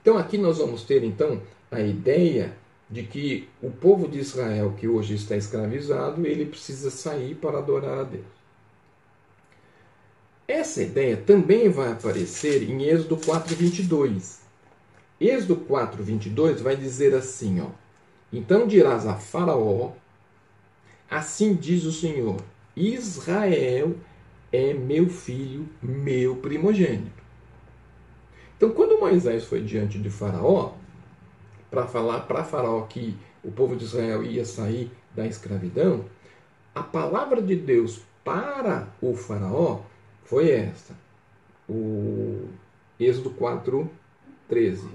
Então 0.00 0.16
aqui 0.16 0.38
nós 0.38 0.58
vamos 0.58 0.84
ter 0.84 1.02
então 1.02 1.42
a 1.70 1.80
ideia 1.80 2.56
de 2.88 3.02
que 3.02 3.48
o 3.60 3.70
povo 3.70 4.06
de 4.06 4.18
Israel 4.18 4.74
que 4.76 4.86
hoje 4.86 5.14
está 5.14 5.36
escravizado, 5.36 6.26
ele 6.26 6.46
precisa 6.46 6.90
sair 6.90 7.34
para 7.34 7.58
adorar 7.58 8.00
a 8.00 8.04
Deus. 8.04 8.24
Essa 10.46 10.82
ideia 10.82 11.16
também 11.16 11.68
vai 11.70 11.90
aparecer 11.92 12.62
em 12.62 12.84
Êxodo 12.84 13.16
4:22. 13.16 14.41
Êxodo 15.28 15.56
4:22 15.56 16.62
vai 16.62 16.76
dizer 16.76 17.14
assim, 17.14 17.60
ó: 17.60 17.68
Então 18.32 18.66
dirás 18.66 19.06
a 19.06 19.14
Faraó: 19.14 19.92
Assim 21.10 21.54
diz 21.54 21.84
o 21.84 21.92
Senhor: 21.92 22.42
Israel 22.74 23.94
é 24.52 24.74
meu 24.74 25.08
filho, 25.08 25.68
meu 25.80 26.36
primogênito. 26.36 27.22
Então, 28.56 28.70
quando 28.70 29.00
Moisés 29.00 29.44
foi 29.44 29.60
diante 29.62 29.98
de 29.98 30.08
Faraó, 30.08 30.74
para 31.70 31.86
falar 31.86 32.20
para 32.20 32.44
Faraó 32.44 32.82
que 32.82 33.16
o 33.42 33.50
povo 33.50 33.74
de 33.74 33.84
Israel 33.84 34.22
ia 34.22 34.44
sair 34.44 34.90
da 35.14 35.26
escravidão, 35.26 36.04
a 36.74 36.82
palavra 36.82 37.42
de 37.42 37.56
Deus 37.56 38.02
para 38.24 38.88
o 39.00 39.14
Faraó 39.14 39.80
foi 40.24 40.50
esta. 40.50 40.94
O 41.68 42.48
Êxodo 43.00 43.30
4, 43.30 43.90
13. 44.48 44.88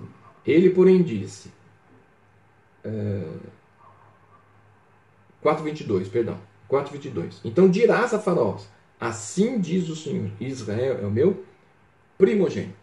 Ele, 0.47 0.69
porém, 0.69 1.03
disse. 1.03 1.51
É, 2.83 3.23
4,22, 5.43 6.09
perdão. 6.09 6.39
4,22. 6.69 7.39
Então 7.43 7.69
dirás 7.69 8.13
a 8.13 8.19
Faraó: 8.19 8.57
Assim 8.99 9.59
diz 9.59 9.89
o 9.89 9.95
Senhor: 9.95 10.31
Israel 10.39 10.99
é 11.01 11.05
o 11.05 11.11
meu 11.11 11.43
primogênito. 12.17 12.75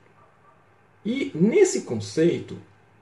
E 1.05 1.31
nesse 1.35 1.83
conceito, 1.83 2.57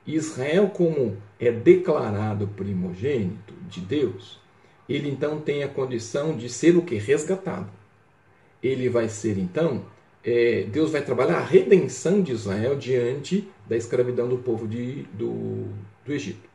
Israel, 0.07 0.69
como 0.71 1.17
é 1.39 1.53
declarado 1.53 2.49
primogênito 2.49 3.55
de 3.69 3.81
Deus, 3.81 4.41
ele 4.89 5.09
então 5.09 5.41
tem 5.41 5.63
a 5.63 5.69
condição 5.69 6.37
de 6.37 6.49
ser 6.49 6.77
o 6.77 6.83
que? 6.83 6.97
Resgatado. 6.97 7.71
Ele 8.63 8.89
vai 8.89 9.09
ser 9.09 9.39
então, 9.39 9.85
é, 10.25 10.65
Deus 10.71 10.91
vai 10.91 11.03
trabalhar 11.03 11.39
a 11.39 11.45
redenção 11.45 12.23
de 12.23 12.33
Israel 12.33 12.77
diante 12.77 13.49
da 13.69 13.77
escravidão 13.77 14.29
do 14.29 14.39
povo 14.39 14.67
de, 14.67 15.03
do, 15.13 15.67
do 16.05 16.13
Egito. 16.13 16.49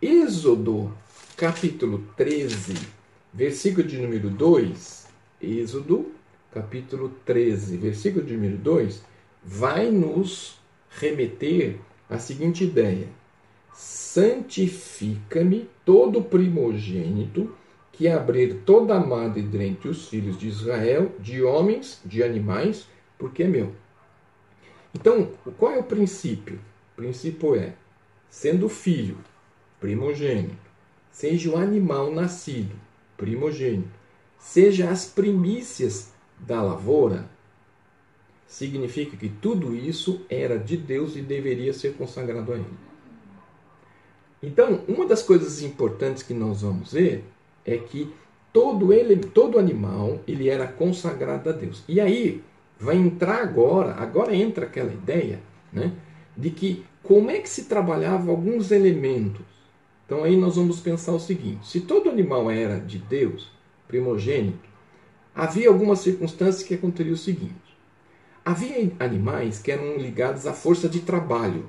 Êxodo, 0.00 0.92
capítulo 1.36 2.04
13, 2.16 2.74
versículo 3.32 3.86
de 3.86 3.98
número 3.98 4.30
2 4.30 5.04
Êxodo, 5.44 6.12
capítulo 6.52 7.10
13, 7.26 7.76
versículo 7.76 8.24
de 8.24 8.34
número 8.34 8.56
2, 8.56 9.02
vai 9.42 9.90
nos 9.90 10.58
remeter 10.88 11.78
à 12.08 12.18
seguinte 12.18 12.64
ideia: 12.64 13.08
Santifica-me 13.74 15.68
todo 15.84 16.22
primogênito 16.22 17.54
que 17.92 18.08
abrir 18.08 18.62
toda 18.64 18.94
a 18.96 19.00
madre 19.06 19.42
dentre 19.42 19.88
os 19.88 20.08
filhos 20.08 20.38
de 20.38 20.48
Israel, 20.48 21.12
de 21.20 21.42
homens, 21.42 22.00
de 22.04 22.22
animais, 22.22 22.88
porque 23.24 23.42
é 23.42 23.48
meu. 23.48 23.72
Então, 24.94 25.30
qual 25.56 25.72
é 25.72 25.78
o 25.78 25.82
princípio? 25.82 26.60
O 26.92 26.96
princípio 26.96 27.54
é, 27.54 27.72
sendo 28.28 28.68
filho, 28.68 29.16
primogênito, 29.80 30.70
seja 31.10 31.50
o 31.50 31.56
animal 31.56 32.12
nascido, 32.12 32.76
primogênito, 33.16 33.88
seja 34.38 34.90
as 34.90 35.06
primícias 35.06 36.12
da 36.38 36.60
lavoura, 36.60 37.26
significa 38.46 39.16
que 39.16 39.30
tudo 39.30 39.74
isso 39.74 40.20
era 40.28 40.58
de 40.58 40.76
Deus 40.76 41.16
e 41.16 41.22
deveria 41.22 41.72
ser 41.72 41.94
consagrado 41.94 42.52
a 42.52 42.56
Ele. 42.56 42.76
Então, 44.42 44.84
uma 44.86 45.06
das 45.06 45.22
coisas 45.22 45.62
importantes 45.62 46.22
que 46.22 46.34
nós 46.34 46.60
vamos 46.60 46.92
ver 46.92 47.24
é 47.64 47.78
que 47.78 48.12
todo 48.52 48.92
ele, 48.92 49.16
todo 49.16 49.58
animal, 49.58 50.20
ele 50.28 50.50
era 50.50 50.68
consagrado 50.68 51.48
a 51.48 51.52
Deus. 51.52 51.82
E 51.88 51.98
aí 51.98 52.44
vai 52.78 52.96
entrar 52.96 53.42
agora, 53.42 53.94
agora 53.94 54.34
entra 54.34 54.66
aquela 54.66 54.92
ideia, 54.92 55.40
né, 55.72 55.92
de 56.36 56.50
que 56.50 56.84
como 57.02 57.30
é 57.30 57.38
que 57.38 57.48
se 57.48 57.64
trabalhava 57.64 58.30
alguns 58.30 58.70
elementos. 58.70 59.44
Então 60.06 60.24
aí 60.24 60.36
nós 60.36 60.56
vamos 60.56 60.80
pensar 60.80 61.12
o 61.12 61.20
seguinte: 61.20 61.66
se 61.66 61.80
todo 61.80 62.10
animal 62.10 62.50
era 62.50 62.80
de 62.80 62.98
Deus, 62.98 63.50
primogênito, 63.86 64.68
havia 65.34 65.68
algumas 65.68 66.00
circunstâncias 66.00 66.62
que 66.62 66.74
aconteceriam 66.74 67.14
o 67.14 67.18
seguinte: 67.18 67.54
havia 68.44 68.90
animais 68.98 69.58
que 69.58 69.72
eram 69.72 69.96
ligados 69.96 70.46
à 70.46 70.52
força 70.52 70.88
de 70.88 71.00
trabalho, 71.00 71.66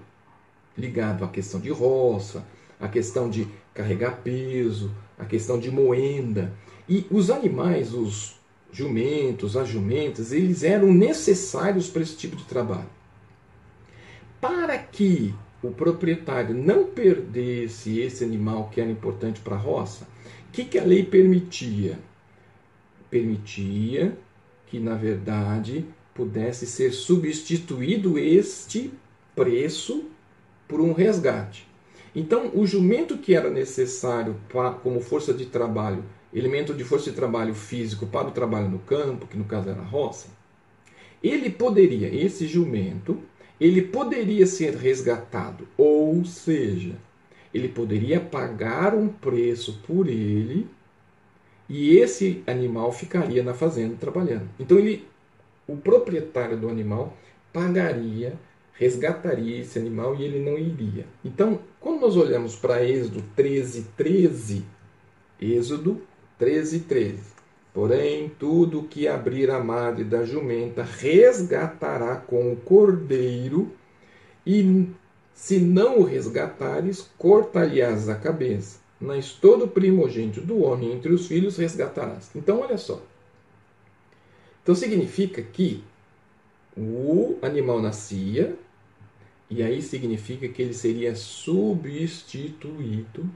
ligado 0.77 1.24
à 1.24 1.27
questão 1.27 1.59
de 1.59 1.69
roça, 1.69 2.45
à 2.79 2.88
questão 2.88 3.29
de 3.29 3.47
carregar 3.74 4.21
peso, 4.24 4.91
à 5.17 5.25
questão 5.25 5.59
de 5.59 5.71
moenda. 5.71 6.53
E 6.88 7.05
os 7.09 7.29
animais, 7.29 7.93
os 7.93 8.35
jumentos, 8.72 9.55
as 9.55 9.67
jumentas, 9.67 10.31
eles 10.31 10.63
eram 10.63 10.93
necessários 10.93 11.89
para 11.89 12.01
esse 12.01 12.15
tipo 12.15 12.36
de 12.36 12.43
trabalho. 12.43 12.89
Para 14.41 14.77
que 14.77 15.34
o 15.63 15.72
proprietário 15.72 16.53
não 16.53 16.86
perdesse 16.86 18.00
esse 18.00 18.24
animal 18.24 18.69
que 18.72 18.81
era 18.81 18.89
importante 18.89 19.39
para 19.39 19.55
a 19.55 19.60
roça, 19.60 20.07
o 20.48 20.51
que, 20.51 20.65
que 20.65 20.77
a 20.77 20.84
lei 20.84 21.03
permitia? 21.03 22.00
permitia 23.15 24.17
que, 24.67 24.77
na 24.77 24.95
verdade, 24.95 25.86
pudesse 26.13 26.65
ser 26.65 26.91
substituído 26.91 28.19
este 28.19 28.91
preço 29.34 30.05
por 30.67 30.81
um 30.81 30.91
resgate. 30.91 31.65
Então, 32.13 32.51
o 32.53 32.65
jumento 32.65 33.17
que 33.17 33.34
era 33.34 33.50
necessário 33.50 34.36
pra, 34.50 34.72
como 34.72 35.00
força 35.00 35.34
de 35.34 35.45
trabalho, 35.45 36.03
elemento 36.36 36.74
de 36.74 36.84
força 36.84 37.10
de 37.10 37.15
trabalho 37.15 37.56
físico 37.56 38.06
para 38.06 38.27
o 38.27 38.32
trabalho 38.32 38.70
no 38.70 38.80
campo, 38.80 39.25
que 39.25 39.38
no 39.38 39.46
caso 39.46 39.70
era 39.70 39.80
a 39.80 39.86
roça, 39.86 40.27
ele 41.24 41.50
poderia, 41.50 42.13
esse 42.13 42.46
jumento, 42.46 43.20
ele 43.60 43.82
poderia 43.82 44.46
ser 44.46 44.75
resgatado, 44.75 45.65
ou 45.77 46.25
seja, 46.25 46.96
ele 47.54 47.70
poderia 47.70 48.20
pagar 48.20 48.94
um 48.94 49.08
preço 49.08 49.82
por 49.88 50.08
ele 50.10 50.68
e 51.70 51.98
esse 51.98 52.44
animal 52.46 52.92
ficaria 52.92 53.42
na 53.42 53.54
fazenda 53.54 53.96
trabalhando. 53.96 54.50
Então 54.60 54.77
ele, 54.77 55.08
o 55.65 55.77
proprietário 55.77 56.58
do 56.58 56.68
animal 56.68 57.15
pagaria, 57.54 58.34
resgataria 58.74 59.62
esse 59.62 59.80
animal 59.80 60.15
e 60.15 60.24
ele 60.25 60.39
não 60.39 60.58
iria. 60.58 61.06
Então, 61.24 61.60
quando 61.80 62.01
nós 62.01 62.18
olhamos 62.18 62.58
para 62.58 62.84
Êxodo 62.84 63.24
13, 63.38 63.88
13, 63.96 64.65
Êxodo 65.39 66.01
13, 66.38 66.82
13. 66.82 67.36
Porém, 67.74 68.32
tudo 68.39 68.84
que 68.84 69.08
abrir 69.08 69.50
a 69.50 69.63
madre 69.63 70.04
da 70.04 70.24
jumenta 70.24 70.84
resgatará 70.84 72.15
com 72.15 72.54
o 72.54 72.56
cordeiro, 72.56 73.72
e 74.46 74.88
se 75.34 75.60
não 75.60 76.00
o 76.00 76.04
resgatares, 76.04 77.10
cortar-lhe-ás 77.18 78.08
a 78.08 78.15
cabeça 78.15 78.86
mas 79.00 79.32
todo 79.34 79.68
primogênito 79.68 80.42
do 80.42 80.63
homem 80.63 80.94
entre 80.94 81.13
os 81.13 81.27
filhos 81.27 81.58
resgatarás. 81.58 82.32
Então, 82.36 82.62
olha 82.62 82.77
só. 82.77 83.01
Então, 84.63 84.74
significa 84.74 85.42
que 85.42 85.84
o 86.75 87.38
animal 87.42 87.82
nascia, 87.82 88.58
e 89.50 89.62
aí 89.62 89.82
significa 89.82 90.48
que 90.50 90.62
ele 90.62 90.74
seria 90.74 91.15
substituído 91.15 93.30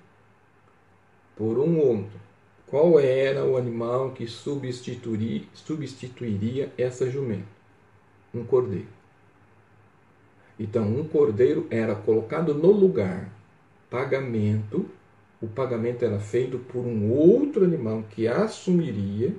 por 1.36 1.60
um 1.60 1.78
outro. 1.80 2.29
Qual 2.70 3.00
era 3.00 3.44
o 3.46 3.58
animal 3.58 4.12
que 4.12 4.28
substituiria, 4.28 5.44
substituiria 5.54 6.72
essa 6.78 7.10
jumenta? 7.10 7.48
Um 8.34 8.44
cordeiro. 8.44 8.88
Então, 10.60 10.84
um 10.84 11.08
cordeiro 11.08 11.66
era 11.72 11.96
colocado 11.96 12.54
no 12.54 12.72
lugar, 12.72 13.30
pagamento 13.90 14.86
o 15.42 15.48
pagamento 15.48 16.04
era 16.04 16.20
feito 16.20 16.58
por 16.58 16.86
um 16.86 17.12
outro 17.12 17.64
animal 17.64 18.04
que 18.10 18.28
assumiria 18.28 19.34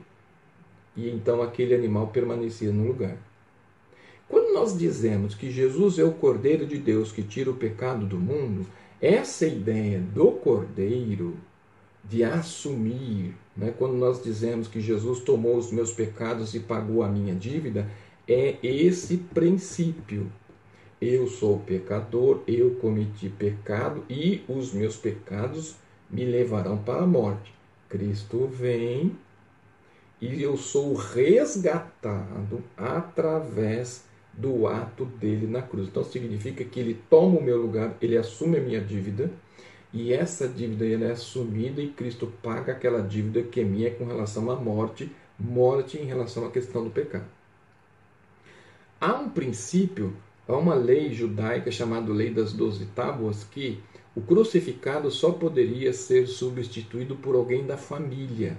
e 0.97 1.11
então 1.11 1.43
aquele 1.43 1.75
animal 1.75 2.07
permanecia 2.07 2.73
no 2.73 2.87
lugar. 2.87 3.19
Quando 4.27 4.55
nós 4.55 4.79
dizemos 4.79 5.35
que 5.35 5.51
Jesus 5.51 5.99
é 5.99 6.05
o 6.05 6.13
Cordeiro 6.13 6.65
de 6.65 6.79
Deus 6.79 7.13
que 7.13 7.23
tira 7.23 7.51
o 7.51 7.57
pecado 7.57 8.07
do 8.07 8.17
mundo, 8.17 8.67
essa 9.01 9.47
ideia 9.47 10.01
do 10.01 10.33
Cordeiro 10.33 11.37
de 12.05 12.25
assumir, 12.25 13.35
né, 13.57 13.73
quando 13.77 13.95
nós 13.95 14.23
dizemos 14.23 14.69
que 14.69 14.81
Jesus 14.81 15.21
tomou 15.21 15.57
os 15.57 15.71
meus 15.71 15.93
pecados 15.93 16.55
e 16.55 16.61
pagou 16.61 17.03
a 17.03 17.09
minha 17.09 17.35
dívida, 17.35 17.89
é 18.27 18.57
esse 18.63 19.17
princípio. 19.17 20.31
Eu 21.01 21.29
sou 21.29 21.59
pecador, 21.61 22.43
eu 22.47 22.75
cometi 22.77 23.29
pecado 23.29 24.05
e 24.09 24.43
os 24.49 24.73
meus 24.73 24.97
pecados 24.97 25.77
me 26.11 26.25
levarão 26.25 26.77
para 26.79 27.03
a 27.03 27.07
morte. 27.07 27.55
Cristo 27.89 28.47
vem 28.47 29.17
e 30.21 30.43
eu 30.43 30.57
sou 30.57 30.95
resgatado 30.95 32.63
através 32.77 34.05
do 34.33 34.67
ato 34.67 35.05
dele 35.05 35.47
na 35.47 35.63
cruz. 35.63 35.89
Então 35.89 36.05
significa 36.05 36.65
que 36.65 36.79
ele 36.79 37.01
toma 37.09 37.39
o 37.39 37.43
meu 37.43 37.61
lugar, 37.61 37.97
ele 38.01 38.17
assume 38.17 38.59
a 38.59 38.61
minha 38.61 38.81
dívida 38.81 39.31
e 39.93 40.13
essa 40.13 40.47
dívida 40.47 40.85
ele 40.85 41.05
é 41.05 41.13
assumida 41.13 41.81
e 41.81 41.89
Cristo 41.89 42.33
paga 42.43 42.73
aquela 42.73 43.01
dívida 43.01 43.43
que 43.43 43.61
é 43.61 43.65
minha 43.65 43.91
com 43.91 44.05
relação 44.05 44.51
à 44.51 44.57
morte, 44.57 45.11
morte 45.39 45.99
em 45.99 46.05
relação 46.05 46.47
à 46.47 46.51
questão 46.51 46.85
do 46.85 46.91
pecado. 46.91 47.27
Há 49.01 49.15
um 49.15 49.31
princípio, 49.31 50.15
há 50.47 50.57
uma 50.57 50.75
lei 50.75 51.13
judaica 51.13 51.71
chamada 51.71 52.13
Lei 52.13 52.33
das 52.33 52.53
Doze 52.53 52.87
Tábuas 52.87 53.45
que 53.45 53.81
o 54.15 54.21
crucificado 54.21 55.11
só 55.11 55.33
poderia 55.33 55.93
ser 55.93 56.27
substituído 56.27 57.17
por 57.17 57.35
alguém 57.35 57.67
da 57.67 57.77
família. 57.77 58.57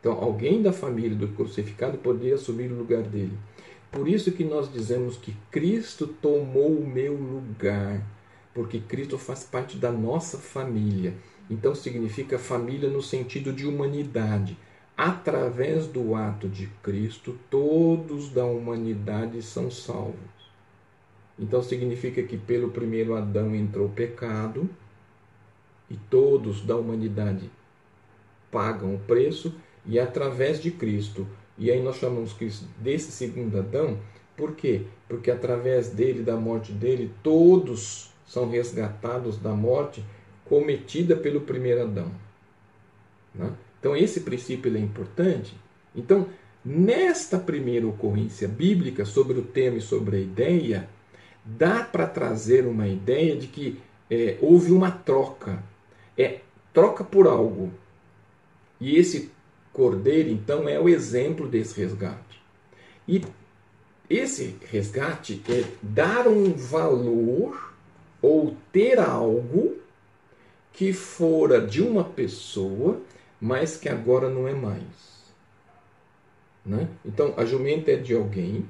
Então, 0.00 0.12
alguém 0.12 0.60
da 0.60 0.72
família 0.72 1.16
do 1.16 1.28
crucificado 1.28 1.98
poderia 1.98 2.34
assumir 2.34 2.72
o 2.72 2.78
lugar 2.78 3.02
dele. 3.02 3.38
Por 3.90 4.08
isso 4.08 4.32
que 4.32 4.42
nós 4.42 4.72
dizemos 4.72 5.16
que 5.16 5.36
Cristo 5.50 6.06
tomou 6.06 6.76
o 6.76 6.86
meu 6.86 7.14
lugar, 7.14 8.02
porque 8.54 8.80
Cristo 8.80 9.18
faz 9.18 9.44
parte 9.44 9.76
da 9.76 9.90
nossa 9.90 10.38
família. 10.38 11.14
Então 11.50 11.74
significa 11.74 12.38
família 12.38 12.88
no 12.88 13.02
sentido 13.02 13.52
de 13.52 13.66
humanidade. 13.66 14.56
Através 14.96 15.86
do 15.86 16.14
ato 16.14 16.48
de 16.48 16.66
Cristo, 16.82 17.38
todos 17.50 18.30
da 18.30 18.44
humanidade 18.44 19.42
são 19.42 19.70
salvos. 19.70 20.32
Então 21.38 21.62
significa 21.62 22.22
que 22.22 22.36
pelo 22.36 22.70
primeiro 22.70 23.14
Adão 23.14 23.54
entrou 23.54 23.86
o 23.86 23.92
pecado 23.92 24.68
e 25.90 25.96
todos 26.08 26.60
da 26.62 26.76
humanidade 26.76 27.50
pagam 28.50 28.94
o 28.94 28.98
preço 28.98 29.54
e 29.86 29.98
através 29.98 30.60
de 30.60 30.70
Cristo. 30.70 31.26
E 31.58 31.70
aí 31.70 31.82
nós 31.82 31.96
chamamos 31.96 32.32
Cristo 32.32 32.66
desse 32.78 33.10
segundo 33.10 33.58
Adão, 33.58 33.98
por 34.36 34.54
quê? 34.54 34.82
Porque 35.08 35.30
através 35.30 35.90
dele, 35.90 36.22
da 36.22 36.36
morte 36.36 36.72
dele, 36.72 37.10
todos 37.22 38.11
são 38.32 38.48
resgatados 38.48 39.36
da 39.36 39.50
morte 39.50 40.02
cometida 40.46 41.14
pelo 41.14 41.42
primeiro 41.42 41.82
Adão. 41.82 42.10
Né? 43.34 43.52
Então 43.78 43.94
esse 43.94 44.20
princípio 44.20 44.74
é 44.74 44.80
importante. 44.80 45.54
Então, 45.94 46.26
nesta 46.64 47.38
primeira 47.38 47.86
ocorrência 47.86 48.48
bíblica 48.48 49.04
sobre 49.04 49.38
o 49.38 49.42
tema 49.42 49.76
e 49.76 49.82
sobre 49.82 50.16
a 50.16 50.20
ideia, 50.20 50.88
dá 51.44 51.84
para 51.84 52.06
trazer 52.06 52.66
uma 52.66 52.88
ideia 52.88 53.36
de 53.36 53.48
que 53.48 53.78
é, 54.10 54.38
houve 54.40 54.72
uma 54.72 54.90
troca. 54.90 55.62
É 56.16 56.40
troca 56.72 57.04
por 57.04 57.26
algo. 57.26 57.70
E 58.80 58.96
esse 58.96 59.30
cordeiro, 59.74 60.30
então, 60.30 60.66
é 60.66 60.80
o 60.80 60.88
exemplo 60.88 61.46
desse 61.46 61.78
resgate. 61.78 62.40
E 63.06 63.20
esse 64.08 64.56
resgate 64.70 65.42
é 65.50 65.64
dar 65.82 66.26
um 66.26 66.54
valor 66.54 67.71
ou 68.22 68.56
ter 68.72 68.98
algo 68.98 69.76
que 70.72 70.92
fora 70.92 71.60
de 71.60 71.82
uma 71.82 72.04
pessoa, 72.04 73.02
mas 73.40 73.76
que 73.76 73.88
agora 73.88 74.30
não 74.30 74.48
é 74.48 74.54
mais. 74.54 75.32
Né? 76.64 76.88
Então, 77.04 77.34
a 77.36 77.44
jumenta 77.44 77.90
é 77.90 77.96
de 77.96 78.14
alguém, 78.14 78.64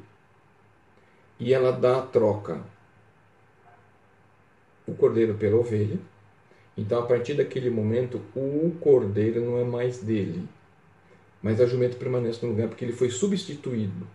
e 1.38 1.52
ela 1.52 1.72
dá 1.72 1.98
a 1.98 2.02
troca 2.02 2.62
o 4.86 4.94
cordeiro 4.94 5.34
pela 5.34 5.56
ovelha. 5.56 5.98
Então, 6.76 7.00
a 7.00 7.06
partir 7.06 7.34
daquele 7.34 7.68
momento, 7.68 8.20
o 8.34 8.72
cordeiro 8.80 9.40
não 9.44 9.58
é 9.58 9.64
mais 9.64 9.98
dele, 9.98 10.48
mas 11.42 11.60
a 11.60 11.66
jumenta 11.66 11.96
permanece 11.96 12.44
no 12.44 12.52
lugar 12.52 12.68
porque 12.68 12.84
ele 12.84 12.92
foi 12.92 13.10
substituído. 13.10 14.06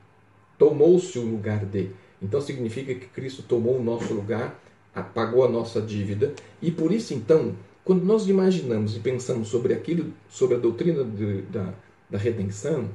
Tomou-se 0.58 1.18
o 1.20 1.22
lugar 1.22 1.66
dele. 1.66 1.96
Então, 2.22 2.42
significa 2.42 2.96
que 2.96 3.08
Cristo 3.08 3.44
tomou 3.44 3.78
o 3.78 3.84
nosso 3.84 4.14
lugar, 4.14 4.60
pagou 4.94 5.46
a 5.46 5.50
nossa 5.50 5.82
dívida, 5.82 6.34
e 6.62 6.72
por 6.72 6.92
isso, 6.92 7.14
então, 7.14 7.56
quando 7.84 8.04
nós 8.04 8.28
imaginamos 8.28 8.96
e 8.96 9.00
pensamos 9.00 9.48
sobre 9.48 9.74
aquilo, 9.74 10.14
sobre 10.28 10.56
a 10.58 10.60
doutrina 10.60 11.04
de, 11.04 11.44
da, 11.44 11.74
da 12.10 12.18
redenção, 12.18 12.90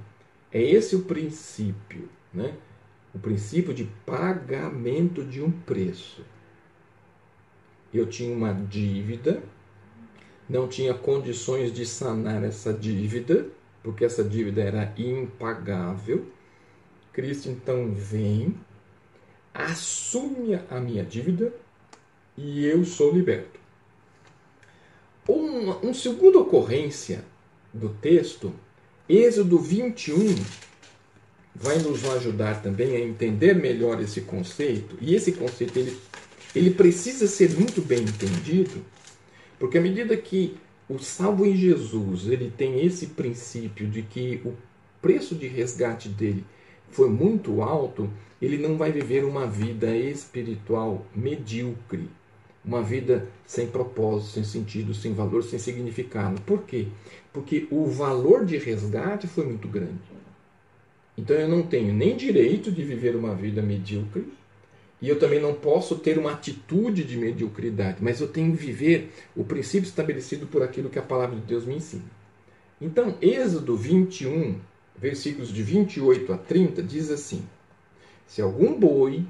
é 0.52 0.60
esse 0.60 0.94
o 0.94 1.04
princípio, 1.04 2.08
né? 2.32 2.54
o 3.14 3.18
princípio 3.18 3.72
de 3.72 3.84
pagamento 4.04 5.24
de 5.24 5.42
um 5.42 5.50
preço. 5.50 6.24
Eu 7.92 8.06
tinha 8.06 8.34
uma 8.34 8.52
dívida, 8.52 9.42
não 10.48 10.66
tinha 10.66 10.94
condições 10.94 11.72
de 11.72 11.86
sanar 11.86 12.42
essa 12.42 12.72
dívida, 12.72 13.46
porque 13.82 14.04
essa 14.04 14.24
dívida 14.24 14.62
era 14.62 14.92
impagável. 14.96 16.26
Cristo 17.12 17.50
então 17.50 17.92
vem, 17.92 18.54
assume 19.52 20.58
a 20.70 20.80
minha 20.80 21.04
dívida 21.04 21.52
e 22.36 22.64
eu 22.66 22.84
sou 22.84 23.12
liberto. 23.12 23.60
Uma, 25.26 25.76
uma 25.76 25.94
segunda 25.94 26.38
ocorrência 26.38 27.24
do 27.72 27.88
texto, 27.88 28.52
Êxodo 29.08 29.58
21, 29.58 30.34
vai 31.54 31.78
nos 31.78 32.04
ajudar 32.04 32.62
também 32.62 32.96
a 32.96 33.00
entender 33.00 33.54
melhor 33.54 34.00
esse 34.00 34.22
conceito. 34.22 34.96
E 35.00 35.14
esse 35.14 35.32
conceito 35.32 35.78
ele, 35.78 35.96
ele 36.54 36.70
precisa 36.70 37.26
ser 37.26 37.50
muito 37.50 37.80
bem 37.80 38.02
entendido, 38.02 38.84
porque 39.58 39.78
à 39.78 39.80
medida 39.80 40.16
que 40.16 40.56
o 40.88 40.98
salvo 40.98 41.46
em 41.46 41.56
Jesus, 41.56 42.26
ele 42.26 42.50
tem 42.50 42.84
esse 42.84 43.08
princípio 43.08 43.86
de 43.88 44.02
que 44.02 44.40
o 44.44 44.54
preço 45.00 45.34
de 45.34 45.46
resgate 45.46 46.08
dele 46.08 46.44
foi 46.90 47.08
muito 47.08 47.62
alto, 47.62 48.10
ele 48.40 48.58
não 48.58 48.76
vai 48.76 48.92
viver 48.92 49.24
uma 49.24 49.46
vida 49.46 49.96
espiritual 49.96 51.06
medíocre, 51.14 52.08
uma 52.64 52.82
vida 52.82 53.28
sem 53.44 53.66
propósito, 53.66 54.32
sem 54.32 54.44
sentido, 54.44 54.94
sem 54.94 55.12
valor, 55.12 55.42
sem 55.42 55.58
significado. 55.58 56.40
Por 56.42 56.62
quê? 56.62 56.86
Porque 57.32 57.66
o 57.70 57.86
valor 57.86 58.44
de 58.44 58.56
resgate 58.56 59.26
foi 59.26 59.44
muito 59.44 59.66
grande. 59.66 59.98
Então 61.16 61.36
eu 61.36 61.48
não 61.48 61.62
tenho 61.62 61.92
nem 61.92 62.16
direito 62.16 62.70
de 62.70 62.82
viver 62.82 63.16
uma 63.16 63.34
vida 63.34 63.60
medíocre, 63.60 64.32
e 65.00 65.08
eu 65.08 65.18
também 65.18 65.40
não 65.40 65.52
posso 65.52 65.96
ter 65.96 66.16
uma 66.16 66.30
atitude 66.30 67.02
de 67.02 67.16
mediocridade, 67.16 67.98
mas 68.00 68.20
eu 68.20 68.28
tenho 68.28 68.56
que 68.56 68.64
viver 68.64 69.12
o 69.34 69.42
princípio 69.42 69.88
estabelecido 69.88 70.46
por 70.46 70.62
aquilo 70.62 70.88
que 70.88 70.98
a 70.98 71.02
palavra 71.02 71.34
de 71.34 71.42
Deus 71.42 71.66
me 71.66 71.74
ensina. 71.74 72.04
Então, 72.80 73.16
Êxodo 73.20 73.76
21, 73.76 74.60
versículos 74.96 75.52
de 75.52 75.60
28 75.60 76.32
a 76.32 76.38
30, 76.38 76.82
diz 76.84 77.10
assim: 77.10 77.42
Se 78.28 78.40
algum 78.40 78.78
boi 78.78 79.24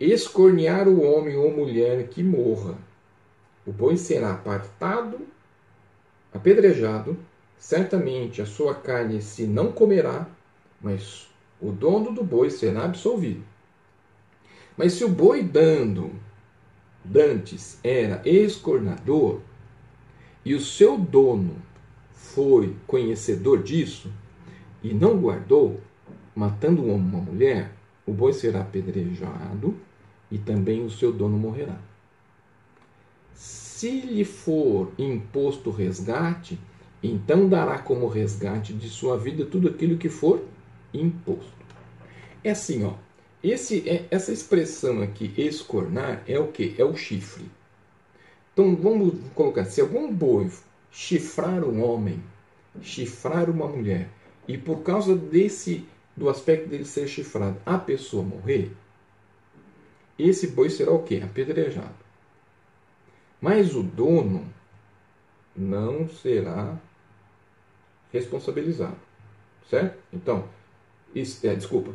escornear 0.00 0.88
o 0.88 1.02
homem 1.02 1.36
ou 1.36 1.54
mulher 1.54 2.08
que 2.08 2.22
morra, 2.22 2.78
o 3.66 3.70
boi 3.70 3.98
será 3.98 4.32
apartado, 4.32 5.20
apedrejado, 6.32 7.18
certamente 7.58 8.40
a 8.40 8.46
sua 8.46 8.74
carne 8.74 9.20
se 9.20 9.44
não 9.44 9.70
comerá, 9.70 10.26
mas 10.80 11.28
o 11.60 11.70
dono 11.70 12.12
do 12.12 12.24
boi 12.24 12.48
será 12.48 12.86
absolvido. 12.86 13.44
Mas 14.74 14.94
se 14.94 15.04
o 15.04 15.08
boi 15.10 15.42
dando, 15.42 16.10
dantes, 17.04 17.78
era 17.84 18.22
escornador, 18.24 19.40
e 20.42 20.54
o 20.54 20.60
seu 20.60 20.96
dono 20.96 21.56
foi 22.14 22.74
conhecedor 22.86 23.62
disso, 23.62 24.10
e 24.82 24.94
não 24.94 25.18
guardou, 25.18 25.78
matando 26.34 26.82
um 26.82 26.94
uma 26.94 27.18
mulher, 27.18 27.70
o 28.06 28.12
boi 28.14 28.32
será 28.32 28.62
apedrejado 28.62 29.76
e 30.30 30.38
também 30.38 30.84
o 30.84 30.90
seu 30.90 31.12
dono 31.12 31.36
morrerá. 31.36 31.78
Se 33.34 34.00
lhe 34.00 34.24
for 34.24 34.92
imposto 34.98 35.70
resgate, 35.70 36.58
então 37.02 37.48
dará 37.48 37.78
como 37.78 38.06
resgate 38.06 38.72
de 38.72 38.88
sua 38.88 39.16
vida 39.16 39.44
tudo 39.44 39.68
aquilo 39.68 39.96
que 39.96 40.08
for 40.08 40.44
imposto. 40.92 41.60
É 42.44 42.50
assim, 42.50 42.84
ó. 42.84 42.94
Esse, 43.42 43.88
é, 43.88 44.06
essa 44.10 44.32
expressão 44.32 45.00
aqui, 45.00 45.32
escornar, 45.36 46.22
é 46.26 46.38
o 46.38 46.48
que? 46.48 46.74
É 46.76 46.84
o 46.84 46.94
chifre. 46.94 47.50
Então 48.52 48.76
vamos 48.76 49.14
colocar: 49.34 49.64
se 49.64 49.80
algum 49.80 50.12
boi 50.12 50.50
chifrar 50.90 51.64
um 51.64 51.82
homem, 51.82 52.22
chifrar 52.82 53.48
uma 53.48 53.66
mulher, 53.66 54.08
e 54.46 54.58
por 54.58 54.82
causa 54.82 55.16
desse 55.16 55.86
do 56.14 56.28
aspecto 56.28 56.68
dele 56.68 56.84
ser 56.84 57.08
chifrado, 57.08 57.56
a 57.64 57.78
pessoa 57.78 58.22
morrer, 58.22 58.72
esse 60.28 60.48
boi 60.48 60.70
será 60.70 60.92
o 60.92 61.02
que? 61.02 61.22
Apedrejado. 61.22 61.94
Mas 63.40 63.74
o 63.74 63.82
dono 63.82 64.44
não 65.56 66.08
será 66.08 66.78
responsabilizado. 68.12 68.96
Certo? 69.68 69.98
Então, 70.12 70.48
isso, 71.14 71.46
é, 71.46 71.54
desculpa, 71.54 71.92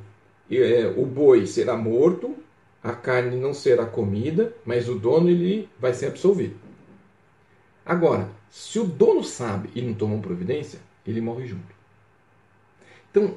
é, 0.49 0.87
o 0.97 1.05
boi 1.05 1.45
será 1.45 1.75
morto, 1.75 2.35
a 2.81 2.93
carne 2.93 3.35
não 3.35 3.53
será 3.53 3.85
comida, 3.85 4.55
mas 4.65 4.87
o 4.87 4.95
dono 4.95 5.29
ele 5.29 5.69
vai 5.79 5.93
ser 5.93 6.07
absolvido. 6.07 6.55
Agora, 7.85 8.29
se 8.49 8.79
o 8.79 8.85
dono 8.85 9.23
sabe 9.23 9.69
e 9.75 9.81
não 9.81 9.93
tomou 9.93 10.21
providência, 10.21 10.79
ele 11.05 11.19
morre 11.21 11.45
junto. 11.45 11.75
Então, 13.11 13.35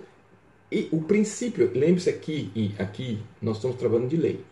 o 0.93 1.03
princípio, 1.03 1.71
lembre-se 1.75 2.11
aqui, 2.11 2.51
e 2.55 2.75
aqui 2.79 3.23
nós 3.41 3.57
estamos 3.57 3.77
trabalhando 3.77 4.09
de 4.09 4.17
lei. 4.17 4.45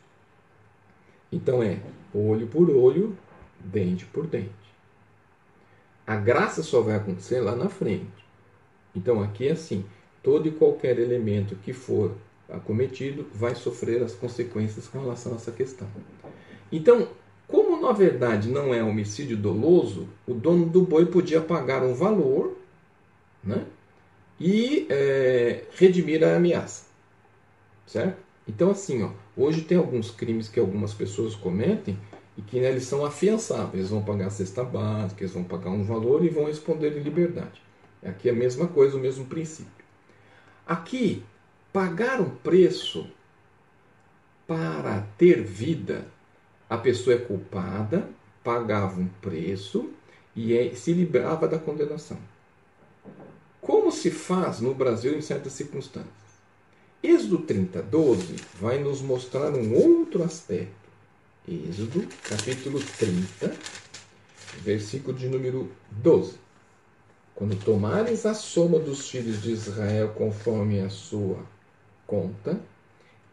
Então 1.31 1.63
é 1.63 1.81
olho 2.15 2.47
por 2.47 2.71
olho, 2.71 3.17
dente 3.61 4.05
por 4.07 4.27
dente. 4.27 4.51
A 6.07 6.17
graça 6.17 6.63
só 6.63 6.81
vai 6.81 6.95
acontecer 6.95 7.41
lá 7.41 7.55
na 7.57 7.69
frente. 7.69 8.25
Então 8.95 9.23
aqui 9.23 9.49
é 9.49 9.53
assim: 9.53 9.85
todo 10.23 10.49
e 10.49 10.53
qualquer 10.53 10.99
elemento 10.99 11.57
que 11.57 11.73
for 11.73 12.13
acometido 12.49 13.27
vai 13.35 13.55
sofrer 13.55 14.03
as 14.03 14.15
consequências 14.15 14.87
com 14.87 15.01
relação 15.01 15.33
a 15.33 15.37
essa 15.37 15.51
questão. 15.51 15.89
Então, 16.71 17.09
como 17.47 17.81
na 17.81 17.93
verdade 17.93 18.49
não 18.49 18.73
é 18.73 18.83
homicídio 18.83 19.37
doloso, 19.37 20.09
o 20.27 20.35
dono 20.35 20.67
do 20.67 20.83
boi 20.83 21.07
podia 21.07 21.41
pagar 21.41 21.83
um 21.83 21.95
valor 21.95 22.57
né, 23.43 23.65
e 24.39 24.87
é, 24.91 25.65
redimir 25.77 26.25
a 26.25 26.37
ameaça. 26.37 26.87
Certo? 27.87 28.19
Então, 28.49 28.71
assim, 28.71 29.03
ó, 29.03 29.11
hoje 29.37 29.63
tem 29.63 29.77
alguns 29.77 30.11
crimes 30.11 30.49
que 30.49 30.59
algumas 30.59 30.95
pessoas 30.95 31.35
cometem 31.35 31.99
e 32.37 32.43
que 32.43 32.61
né, 32.61 32.69
eles 32.69 32.85
são 32.85 33.05
afiançáveis. 33.05 33.75
Eles 33.75 33.91
vão 33.91 34.03
pagar 34.03 34.27
a 34.27 34.31
cesta 34.31 34.65
básica, 34.65 35.23
eles 35.23 35.35
vão 35.35 35.45
pagar 35.45 35.71
um 35.71 35.85
valor 35.85 36.25
e 36.25 36.29
vão 36.29 36.47
responder 36.47 36.97
em 36.97 37.03
liberdade. 37.03 37.63
Aqui 38.03 38.29
é 38.29 38.33
a 38.33 38.35
mesma 38.35 38.67
coisa, 38.69 38.97
o 38.97 39.01
mesmo 39.01 39.27
princípio. 39.27 39.85
Aqui, 40.67 41.23
pagar 41.73 42.21
um 42.21 42.31
preço 42.31 43.09
para 44.47 45.07
ter 45.19 45.43
vida, 45.43 46.07
a 46.69 46.77
pessoa 46.77 47.17
é 47.17 47.19
culpada, 47.19 48.09
pagava 48.45 49.01
um 49.01 49.09
preço 49.21 49.91
e 50.35 50.57
é, 50.57 50.75
se 50.75 50.93
livrava 50.93 51.49
da 51.49 51.59
condenação. 51.59 52.19
Como 53.61 53.91
se 53.91 54.11
faz 54.11 54.61
no 54.61 54.75
Brasil 54.75 55.17
em 55.17 55.21
certas 55.21 55.53
circunstâncias? 55.53 56.26
Êxodo 57.09 57.39
30, 57.39 57.83
12 57.83 58.35
vai 58.61 58.83
nos 58.83 59.01
mostrar 59.01 59.53
um 59.55 59.73
outro 59.77 60.25
aspecto. 60.25 60.91
Êxodo, 61.47 62.05
capítulo 62.29 62.81
30, 62.81 63.55
versículo 64.59 65.17
de 65.17 65.29
número 65.29 65.71
12. 65.93 66.35
Quando 67.33 67.65
tomares 67.65 68.27
a 68.27 68.35
soma 68.35 68.81
dos 68.81 69.09
filhos 69.09 69.41
de 69.41 69.53
Israel 69.53 70.15
conforme 70.17 70.81
a 70.81 70.91
sua 70.91 71.47
conta, 72.09 72.59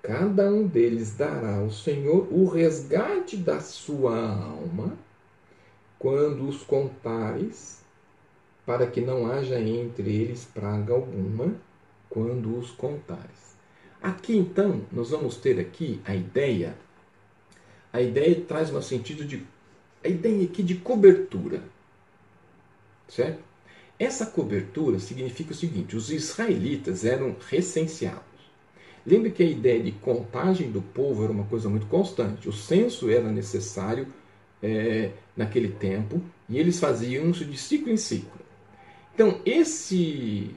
cada 0.04 0.52
um 0.52 0.68
deles 0.68 1.16
dará 1.16 1.56
ao 1.56 1.72
Senhor 1.72 2.28
o 2.32 2.46
resgate 2.46 3.36
da 3.36 3.60
sua 3.60 4.16
alma, 4.16 4.96
quando 5.98 6.48
os 6.48 6.62
contares, 6.62 7.82
para 8.68 8.86
que 8.86 9.02
não 9.02 9.26
haja 9.26 9.60
entre 9.60 10.14
eles 10.14 10.46
praga 10.46 10.94
alguma, 10.94 11.56
quando 12.08 12.56
os 12.56 12.70
contares. 12.70 13.53
Aqui 14.04 14.36
então, 14.36 14.82
nós 14.92 15.12
vamos 15.12 15.38
ter 15.38 15.58
aqui 15.58 16.02
a 16.04 16.14
ideia. 16.14 16.76
A 17.94 18.02
ideia 18.02 18.44
traz 18.46 18.70
no 18.70 18.84
sentido 18.84 19.24
de 19.24 19.46
a 20.04 20.10
ideia 20.10 20.44
aqui 20.44 20.62
de 20.62 20.76
cobertura. 20.76 21.64
Certo? 23.08 23.40
Essa 23.98 24.26
cobertura 24.26 25.00
significa 25.00 25.54
o 25.54 25.56
seguinte: 25.56 25.96
os 25.96 26.12
israelitas 26.12 27.06
eram 27.06 27.34
recenseados. 27.50 28.22
Lembre 29.06 29.32
que 29.32 29.42
a 29.42 29.46
ideia 29.46 29.82
de 29.82 29.94
contagem 29.94 30.70
do 30.70 30.82
povo 30.82 31.24
era 31.24 31.32
uma 31.32 31.46
coisa 31.46 31.70
muito 31.70 31.86
constante. 31.86 32.50
O 32.50 32.54
censo 32.54 33.10
era 33.10 33.32
necessário 33.32 34.08
é, 34.62 35.12
naquele 35.36 35.70
tempo 35.70 36.22
e 36.50 36.60
eles 36.60 36.78
faziam 36.78 37.30
isso 37.30 37.46
de 37.46 37.58
ciclo 37.58 37.90
em 37.90 37.98
ciclo. 37.98 38.42
Então, 39.14 39.40
esse 39.46 40.54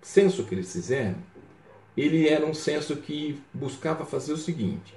censo 0.00 0.44
que 0.44 0.54
eles 0.54 0.72
fizeram 0.72 1.16
ele 2.00 2.28
era 2.28 2.46
um 2.46 2.54
censo 2.54 2.96
que 2.96 3.40
buscava 3.52 4.06
fazer 4.06 4.32
o 4.32 4.36
seguinte: 4.36 4.94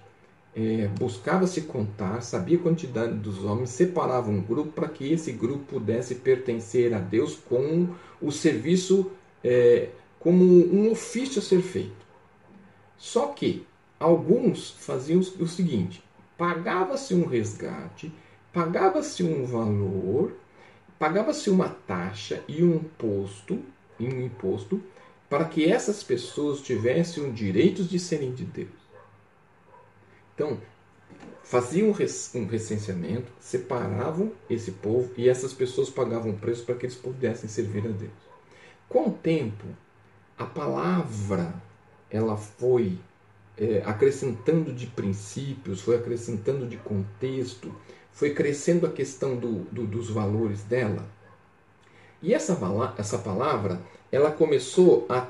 é, 0.56 0.88
buscava 1.00 1.46
se 1.48 1.62
contar, 1.62 2.22
sabia 2.22 2.58
a 2.58 2.62
quantidade 2.62 3.14
dos 3.14 3.44
homens, 3.44 3.72
separava 3.72 4.30
um 4.30 4.42
grupo 4.42 4.72
para 4.72 4.88
que 4.88 5.12
esse 5.12 5.32
grupo 5.32 5.66
pudesse 5.66 6.16
pertencer 6.16 6.94
a 6.94 7.00
Deus 7.00 7.36
com 7.36 7.90
o 8.22 8.32
serviço, 8.32 9.12
é, 9.44 9.90
como 10.20 10.44
um 10.44 10.92
ofício 10.92 11.40
a 11.40 11.42
ser 11.42 11.62
feito. 11.62 12.04
Só 12.98 13.28
que 13.28 13.66
alguns 14.00 14.72
faziam 14.72 15.20
o 15.20 15.48
seguinte: 15.48 16.02
pagava-se 16.38 17.14
um 17.14 17.26
resgate, 17.26 18.14
pagava-se 18.54 19.24
um 19.24 19.46
valor, 19.46 20.38
pagava-se 20.98 21.50
uma 21.50 21.68
taxa 21.68 22.42
e 22.48 22.64
um 22.64 22.76
imposto, 22.76 23.60
um 24.00 24.22
imposto 24.22 24.82
para 25.34 25.46
que 25.46 25.66
essas 25.66 26.04
pessoas 26.04 26.62
tivessem 26.62 27.28
o 27.28 27.34
direito 27.34 27.84
de 27.84 27.98
serem 27.98 28.36
de 28.36 28.46
Deus. 28.46 28.70
Então, 30.36 30.60
faziam 31.44 31.90
um 31.90 32.46
recenseamento, 32.46 33.32
separavam 33.40 34.32
esse 34.48 34.74
povo 34.74 35.12
e 35.18 35.28
essas 35.28 35.52
pessoas 35.52 35.90
pagavam 35.90 36.36
preço 36.36 36.64
para 36.64 36.76
que 36.76 36.86
eles 36.86 36.96
pudessem 36.96 37.50
servir 37.50 37.84
a 37.84 37.90
Deus. 37.90 38.12
Com 38.88 39.08
o 39.08 39.12
tempo, 39.12 39.66
a 40.38 40.46
palavra 40.46 41.52
ela 42.12 42.38
foi 42.38 43.00
é, 43.58 43.82
acrescentando 43.88 44.72
de 44.72 44.86
princípios, 44.86 45.82
foi 45.82 45.96
acrescentando 45.96 46.68
de 46.68 46.78
contexto, 46.78 47.76
foi 48.12 48.36
crescendo 48.36 48.86
a 48.86 48.92
questão 48.92 49.36
do, 49.36 49.64
do, 49.72 49.88
dos 49.88 50.12
valores 50.12 50.62
dela. 50.62 51.04
E 52.22 52.36
essa, 52.36 52.56
essa 53.00 53.18
palavra, 53.18 53.82
ela 54.14 54.30
começou 54.30 55.08
a 55.10 55.28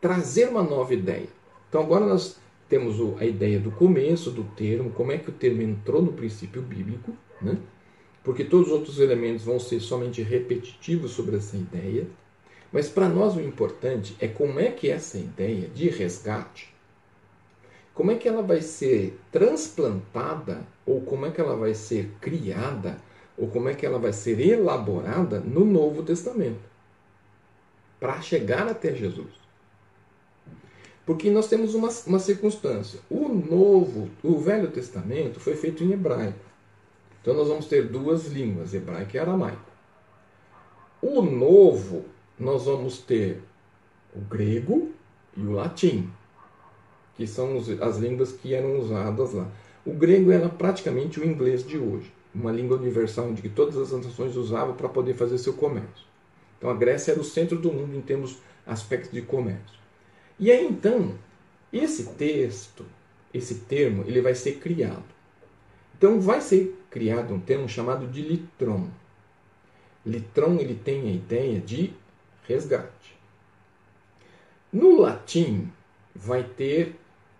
trazer 0.00 0.48
uma 0.48 0.62
nova 0.62 0.94
ideia. 0.94 1.28
Então 1.68 1.82
agora 1.82 2.06
nós 2.06 2.38
temos 2.70 2.96
a 3.20 3.26
ideia 3.26 3.60
do 3.60 3.70
começo 3.70 4.30
do 4.30 4.44
termo, 4.44 4.88
como 4.90 5.12
é 5.12 5.18
que 5.18 5.28
o 5.28 5.32
termo 5.32 5.60
entrou 5.60 6.00
no 6.00 6.14
princípio 6.14 6.62
bíblico, 6.62 7.14
né? 7.42 7.58
porque 8.24 8.44
todos 8.44 8.68
os 8.68 8.72
outros 8.72 8.98
elementos 8.98 9.44
vão 9.44 9.60
ser 9.60 9.80
somente 9.80 10.22
repetitivos 10.22 11.10
sobre 11.10 11.36
essa 11.36 11.54
ideia. 11.54 12.06
Mas 12.72 12.88
para 12.88 13.10
nós 13.10 13.36
o 13.36 13.42
importante 13.42 14.16
é 14.18 14.26
como 14.26 14.58
é 14.58 14.70
que 14.70 14.88
essa 14.88 15.18
ideia 15.18 15.68
de 15.68 15.90
resgate, 15.90 16.74
como 17.92 18.10
é 18.10 18.14
que 18.14 18.26
ela 18.26 18.40
vai 18.40 18.62
ser 18.62 19.20
transplantada, 19.30 20.66
ou 20.86 21.02
como 21.02 21.26
é 21.26 21.30
que 21.30 21.42
ela 21.42 21.56
vai 21.56 21.74
ser 21.74 22.08
criada, 22.22 22.96
ou 23.36 23.48
como 23.48 23.68
é 23.68 23.74
que 23.74 23.84
ela 23.84 23.98
vai 23.98 24.14
ser 24.14 24.40
elaborada 24.40 25.40
no 25.40 25.66
Novo 25.66 26.02
Testamento, 26.02 26.71
para 28.02 28.20
chegar 28.20 28.66
até 28.66 28.92
Jesus. 28.92 29.30
Porque 31.06 31.30
nós 31.30 31.46
temos 31.46 31.72
uma, 31.72 31.88
uma 32.04 32.18
circunstância. 32.18 32.98
O 33.08 33.28
Novo, 33.28 34.10
o 34.24 34.36
Velho 34.38 34.72
Testamento 34.72 35.38
foi 35.38 35.54
feito 35.54 35.84
em 35.84 35.92
hebraico. 35.92 36.40
Então 37.20 37.32
nós 37.32 37.46
vamos 37.46 37.66
ter 37.66 37.86
duas 37.86 38.26
línguas, 38.26 38.74
hebraico 38.74 39.14
e 39.14 39.20
aramaico. 39.20 39.70
O 41.00 41.22
Novo, 41.22 42.04
nós 42.36 42.64
vamos 42.64 42.98
ter 42.98 43.40
o 44.16 44.20
grego 44.20 44.90
e 45.36 45.42
o 45.42 45.52
latim, 45.52 46.10
que 47.16 47.24
são 47.24 47.56
as 47.80 47.98
línguas 47.98 48.32
que 48.32 48.52
eram 48.52 48.80
usadas 48.80 49.32
lá. 49.32 49.46
O 49.86 49.92
grego 49.92 50.32
era 50.32 50.48
praticamente 50.48 51.20
o 51.20 51.24
inglês 51.24 51.64
de 51.64 51.78
hoje, 51.78 52.12
uma 52.34 52.50
língua 52.50 52.78
universal 52.78 53.32
que 53.34 53.48
todas 53.48 53.76
as 53.76 53.92
nações 53.92 54.34
usavam 54.34 54.74
para 54.74 54.88
poder 54.88 55.14
fazer 55.14 55.38
seu 55.38 55.52
comércio. 55.52 56.11
Então 56.62 56.70
a 56.70 56.74
Grécia 56.74 57.10
era 57.10 57.20
o 57.20 57.24
centro 57.24 57.58
do 57.58 57.72
mundo 57.72 57.96
em 57.96 58.00
termos 58.00 58.38
aspectos 58.64 59.10
de 59.10 59.20
comércio. 59.20 59.80
E 60.38 60.48
aí 60.48 60.64
então, 60.64 61.18
esse 61.72 62.10
texto, 62.12 62.86
esse 63.34 63.56
termo, 63.62 64.04
ele 64.06 64.20
vai 64.20 64.32
ser 64.32 64.60
criado. 64.60 65.02
Então 65.98 66.20
vai 66.20 66.40
ser 66.40 66.80
criado 66.88 67.34
um 67.34 67.40
termo 67.40 67.68
chamado 67.68 68.06
de 68.06 68.22
litron. 68.22 68.88
Litron 70.06 70.54
ele 70.60 70.76
tem 70.76 71.08
a 71.08 71.12
ideia 71.12 71.58
de 71.60 71.92
resgate. 72.46 73.16
No 74.72 75.00
latim 75.00 75.68
vai 76.14 76.44
ter 76.44 76.94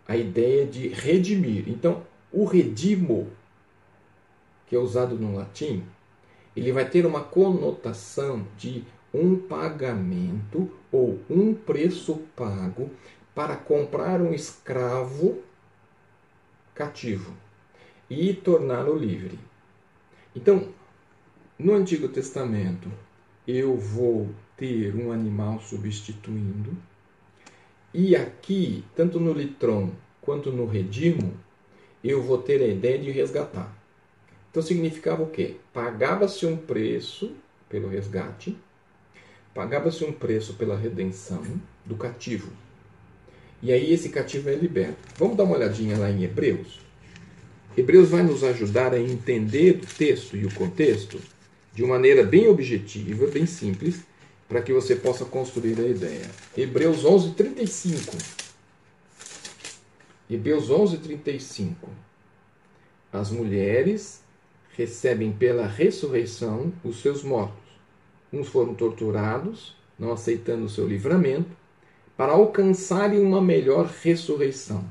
a 0.09 0.17
ideia 0.17 0.67
de 0.67 0.89
redimir. 0.89 1.69
Então, 1.69 2.05
o 2.33 2.45
redimo, 2.45 3.31
que 4.67 4.75
é 4.75 4.79
usado 4.81 5.15
no 5.15 5.37
latim, 5.37 5.85
ele 6.57 6.73
vai 6.73 6.91
ter 6.91 7.07
uma 7.07 7.23
conotação 7.23 8.45
de 8.59 8.85
um 9.13 9.37
pagamento 9.37 10.71
ou 10.91 11.21
um 11.29 11.55
preço 11.55 12.17
pago 12.35 12.91
para 13.35 13.57
comprar 13.57 14.21
um 14.21 14.33
escravo 14.33 15.43
cativo 16.75 17.33
e 18.09 18.33
torná-lo 18.33 18.97
livre. 18.97 19.39
Então, 20.35 20.69
no 21.59 21.75
Antigo 21.75 22.09
Testamento, 22.09 22.91
eu 23.47 23.77
vou 23.77 24.31
ter 24.57 24.95
um 24.95 25.13
animal 25.13 25.61
substituindo, 25.61 26.77
e 27.93 28.17
aqui, 28.17 28.85
tanto 28.97 29.21
no 29.21 29.33
litron 29.33 29.91
quanto 30.21 30.51
no 30.51 30.67
redimo, 30.67 31.35
eu 32.03 32.23
vou 32.23 32.39
ter 32.39 32.63
a 32.63 32.67
ideia 32.67 32.99
de 32.99 33.11
resgatar. 33.11 33.77
Então 34.51 34.63
significava 34.63 35.23
o 35.23 35.31
quê? 35.31 35.57
Pagava-se 35.73 36.47
um 36.47 36.57
preço 36.57 37.35
pelo 37.69 37.89
resgate, 37.89 38.57
pagava-se 39.55 40.05
um 40.05 40.13
preço 40.13 40.55
pela 40.55 40.77
redenção 40.77 41.43
do 41.85 41.97
cativo. 41.97 42.51
E 43.63 43.73
aí 43.73 43.93
esse 43.93 44.09
cativo 44.09 44.49
é 44.49 44.55
liberto. 44.55 44.97
Vamos 45.17 45.37
dar 45.37 45.45
uma 45.45 45.57
olhadinha 45.57 45.97
lá 45.97 46.11
em 46.11 46.25
Hebreus? 46.25 46.81
Hebreus 47.77 48.11
vai 48.11 48.23
nos 48.23 48.43
ajudar 48.43 48.93
a 48.93 49.01
entender 49.01 49.81
o 49.83 49.87
texto 49.87 50.37
e 50.37 50.45
o 50.45 50.55
contexto 50.55 51.21
de 51.73 51.83
uma 51.83 51.95
maneira 51.95 52.23
bem 52.23 52.49
objetiva, 52.49 53.27
bem 53.29 53.47
simples, 53.47 54.01
para 54.49 54.61
que 54.61 54.73
você 54.73 54.95
possa 54.97 55.25
construir 55.25 55.79
a 55.81 55.87
ideia. 55.87 56.29
Hebreus 56.57 57.05
11, 57.05 57.31
35. 57.31 58.17
Hebreus 60.29 60.69
11, 60.69 60.99
35. 60.99 61.89
As 63.13 63.31
mulheres 63.31 64.23
recebem 64.77 65.33
pela 65.33 65.67
ressurreição 65.67 66.73
os 66.85 67.01
seus 67.01 67.23
mortos 67.23 67.62
uns 68.33 68.49
foram 68.49 68.75
torturados, 68.75 69.77
não 69.99 70.13
aceitando 70.13 70.65
o 70.65 70.69
seu 70.69 70.87
livramento, 70.87 71.51
para 72.17 72.33
alcançarem 72.33 73.21
uma 73.21 73.41
melhor 73.41 73.87
ressurreição. 74.03 74.85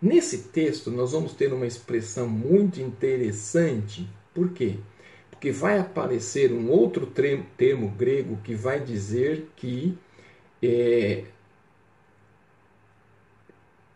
Nesse 0.00 0.44
texto, 0.48 0.90
nós 0.90 1.12
vamos 1.12 1.32
ter 1.32 1.52
uma 1.52 1.66
expressão 1.66 2.28
muito 2.28 2.80
interessante. 2.80 4.08
Por 4.34 4.50
quê? 4.50 4.76
Porque 5.30 5.52
vai 5.52 5.78
aparecer 5.78 6.52
um 6.52 6.70
outro 6.70 7.06
termo 7.06 7.88
grego 7.90 8.38
que 8.42 8.54
vai 8.54 8.80
dizer 8.80 9.48
que 9.54 9.96
é, 10.62 11.24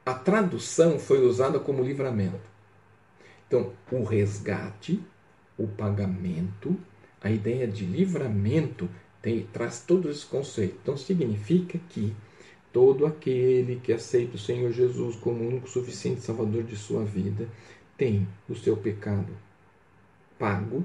a 0.04 0.14
tradução 0.14 0.98
foi 0.98 1.26
usada 1.26 1.58
como 1.58 1.82
livramento. 1.82 2.48
Então, 3.48 3.72
o 3.90 4.04
resgate, 4.04 5.02
o 5.58 5.66
pagamento, 5.66 6.76
a 7.26 7.30
ideia 7.30 7.66
de 7.66 7.84
livramento 7.84 8.88
tem, 9.20 9.42
traz 9.52 9.80
todo 9.80 10.08
esse 10.08 10.24
conceito. 10.24 10.78
Então 10.80 10.96
significa 10.96 11.76
que 11.88 12.14
todo 12.72 13.04
aquele 13.04 13.80
que 13.82 13.92
aceita 13.92 14.36
o 14.36 14.38
Senhor 14.38 14.70
Jesus 14.72 15.16
como 15.16 15.42
o 15.42 15.48
único 15.48 15.68
suficiente 15.68 16.20
Salvador 16.20 16.62
de 16.62 16.76
sua 16.76 17.04
vida 17.04 17.48
tem 17.96 18.28
o 18.48 18.54
seu 18.54 18.76
pecado 18.76 19.36
pago. 20.38 20.84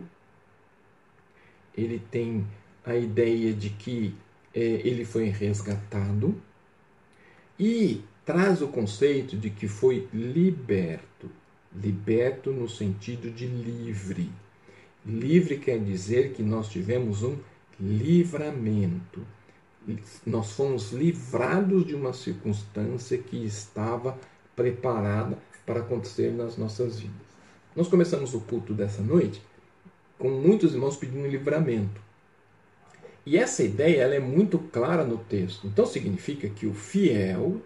Ele 1.78 2.02
tem 2.10 2.48
a 2.84 2.96
ideia 2.96 3.54
de 3.54 3.70
que 3.70 4.16
é, 4.54 4.60
ele 4.60 5.06
foi 5.06 5.26
resgatado 5.26 6.42
e 7.60 8.02
traz 8.26 8.64
o 8.64 8.68
conceito 8.68 9.38
de 9.38 9.52
que 9.52 9.68
foi 9.68 10.08
liberto, 10.12 11.30
liberto 11.72 12.52
no 12.52 12.68
sentido 12.68 13.30
de 13.30 13.46
livre. 13.46 14.32
Livre 15.06 15.58
quer 15.58 15.80
dizer 15.80 16.34
que 16.34 16.44
nós 16.44 16.70
tivemos 16.70 17.24
um 17.24 17.38
livramento. 17.80 19.26
Nós 20.26 20.52
fomos 20.52 20.92
livrados 20.92 21.86
de 21.86 21.96
uma 21.96 22.14
circunstância 22.14 23.18
que 23.18 23.44
estava 23.44 24.18
preparada 24.56 25.38
para 25.66 25.80
acontecer 25.80 26.32
nas 26.32 26.56
nossas 26.56 27.00
vidas. 27.00 27.32
Nós 27.76 27.88
começamos 27.88 28.34
o 28.34 28.42
culto 28.42 28.74
dessa 28.74 29.02
noite 29.02 29.42
com 30.20 30.30
muitos 30.30 30.74
irmãos 30.74 30.96
pedindo 30.96 31.28
livramento. 31.28 32.00
E 33.26 33.38
essa 33.38 33.64
ideia 33.64 34.04
ela 34.04 34.16
é 34.16 34.20
muito 34.20 34.60
clara 34.60 35.04
no 35.04 35.18
texto. 35.18 35.66
Então 35.66 35.86
significa 35.86 36.48
que 36.50 36.68
o 36.68 36.74
fiel 36.74 37.60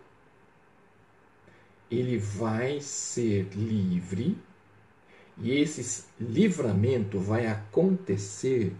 ele 1.91 2.17
vai 2.17 2.79
ser 2.79 3.49
livre 3.53 4.37
e 5.37 5.51
esse 5.59 6.05
livramento 6.19 7.19
vai 7.19 7.47
acontecer 7.47 8.73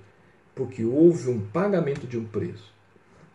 porque 0.53 0.85
houve 0.85 1.29
um 1.29 1.39
pagamento 1.39 2.07
de 2.07 2.17
um 2.17 2.25
preço. 2.25 2.73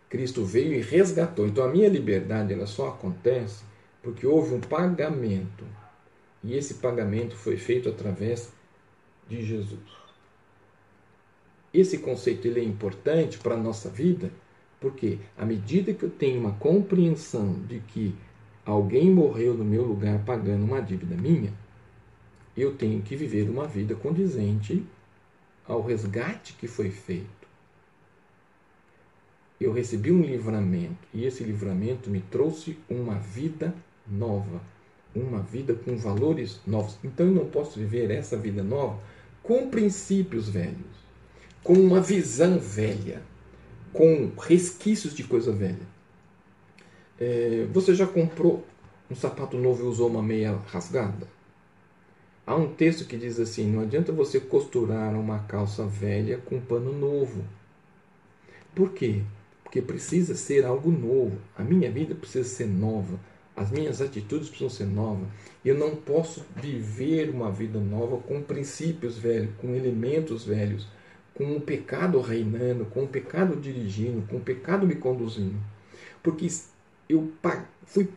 Cristo 0.09 0.43
veio 0.43 0.73
e 0.73 0.81
resgatou. 0.81 1.47
Então 1.47 1.63
a 1.63 1.71
minha 1.71 1.87
liberdade 1.87 2.51
ela 2.51 2.65
só 2.65 2.89
acontece 2.89 3.63
porque 4.01 4.25
houve 4.25 4.55
um 4.55 4.59
pagamento. 4.59 5.63
E 6.43 6.55
esse 6.55 6.75
pagamento 6.75 7.35
foi 7.35 7.57
feito 7.57 7.87
através 7.87 8.51
de 9.29 9.45
Jesus. 9.45 9.79
Esse 11.73 11.99
conceito 11.99 12.47
ele 12.47 12.59
é 12.59 12.63
importante 12.63 13.37
para 13.37 13.55
a 13.55 13.57
nossa 13.57 13.89
vida, 13.89 14.31
porque 14.79 15.19
à 15.37 15.45
medida 15.45 15.93
que 15.93 16.03
eu 16.03 16.09
tenho 16.09 16.39
uma 16.39 16.53
compreensão 16.53 17.53
de 17.67 17.79
que 17.79 18.13
alguém 18.65 19.09
morreu 19.09 19.53
no 19.53 19.63
meu 19.63 19.83
lugar 19.83 20.25
pagando 20.25 20.65
uma 20.65 20.81
dívida 20.81 21.15
minha, 21.15 21.53
eu 22.55 22.75
tenho 22.75 23.01
que 23.01 23.15
viver 23.15 23.49
uma 23.49 23.67
vida 23.67 23.95
condizente 23.95 24.83
ao 25.67 25.81
resgate 25.81 26.53
que 26.53 26.67
foi 26.67 26.89
feito. 26.89 27.41
Eu 29.59 29.71
recebi 29.71 30.11
um 30.11 30.21
livramento 30.21 31.07
e 31.13 31.25
esse 31.25 31.43
livramento 31.43 32.09
me 32.09 32.19
trouxe 32.19 32.77
uma 32.89 33.15
vida 33.15 33.73
nova, 34.07 34.61
uma 35.15 35.39
vida 35.39 35.73
com 35.75 35.95
valores 35.95 36.59
novos. 36.65 36.97
Então 37.03 37.27
eu 37.27 37.31
não 37.31 37.45
posso 37.45 37.79
viver 37.79 38.09
essa 38.09 38.35
vida 38.35 38.63
nova 38.63 38.99
com 39.43 39.69
princípios 39.69 40.49
velhos, 40.49 40.97
com 41.63 41.73
uma 41.73 42.01
visão 42.01 42.59
velha, 42.59 43.21
com 43.93 44.31
resquícios 44.39 45.13
de 45.13 45.23
coisa 45.23 45.51
velha. 45.51 45.91
É, 47.19 47.67
você 47.71 47.93
já 47.93 48.07
comprou 48.07 48.65
um 49.09 49.15
sapato 49.15 49.57
novo 49.57 49.83
e 49.83 49.87
usou 49.87 50.09
uma 50.09 50.23
meia 50.23 50.55
rasgada? 50.67 51.27
Há 52.51 52.55
um 52.57 52.67
texto 52.67 53.05
que 53.05 53.15
diz 53.15 53.39
assim: 53.39 53.65
não 53.71 53.83
adianta 53.83 54.11
você 54.11 54.37
costurar 54.37 55.15
uma 55.15 55.39
calça 55.39 55.85
velha 55.85 56.37
com 56.37 56.57
um 56.57 56.59
pano 56.59 56.91
novo. 56.91 57.45
Por 58.75 58.91
quê? 58.91 59.21
Porque 59.63 59.81
precisa 59.81 60.35
ser 60.35 60.65
algo 60.65 60.91
novo. 60.91 61.37
A 61.57 61.63
minha 61.63 61.89
vida 61.89 62.13
precisa 62.13 62.49
ser 62.49 62.67
nova. 62.67 63.17
As 63.55 63.71
minhas 63.71 64.01
atitudes 64.01 64.49
precisam 64.49 64.69
ser 64.69 64.85
novas. 64.85 65.29
Eu 65.63 65.75
não 65.75 65.95
posso 65.95 66.45
viver 66.53 67.29
uma 67.29 67.49
vida 67.49 67.79
nova 67.79 68.17
com 68.17 68.41
princípios 68.41 69.17
velhos, 69.17 69.55
com 69.57 69.73
elementos 69.73 70.43
velhos, 70.43 70.89
com 71.33 71.55
o 71.55 71.61
pecado 71.61 72.19
reinando, 72.19 72.83
com 72.83 73.05
o 73.05 73.07
pecado 73.07 73.55
dirigindo, 73.55 74.27
com 74.27 74.35
o 74.35 74.41
pecado 74.41 74.85
me 74.85 74.95
conduzindo. 74.95 75.55
Porque 76.21 76.49
eu 77.07 77.31
fui, 77.85 78.09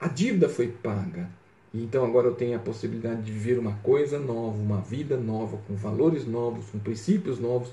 a 0.00 0.08
dívida 0.08 0.48
foi 0.48 0.68
paga. 0.68 1.41
Então 1.74 2.04
agora 2.04 2.26
eu 2.26 2.34
tenho 2.34 2.54
a 2.54 2.60
possibilidade 2.60 3.22
de 3.22 3.32
viver 3.32 3.58
uma 3.58 3.72
coisa 3.82 4.18
nova, 4.18 4.56
uma 4.58 4.80
vida 4.80 5.16
nova, 5.16 5.58
com 5.66 5.74
valores 5.74 6.26
novos, 6.26 6.66
com 6.70 6.78
princípios 6.78 7.38
novos. 7.38 7.70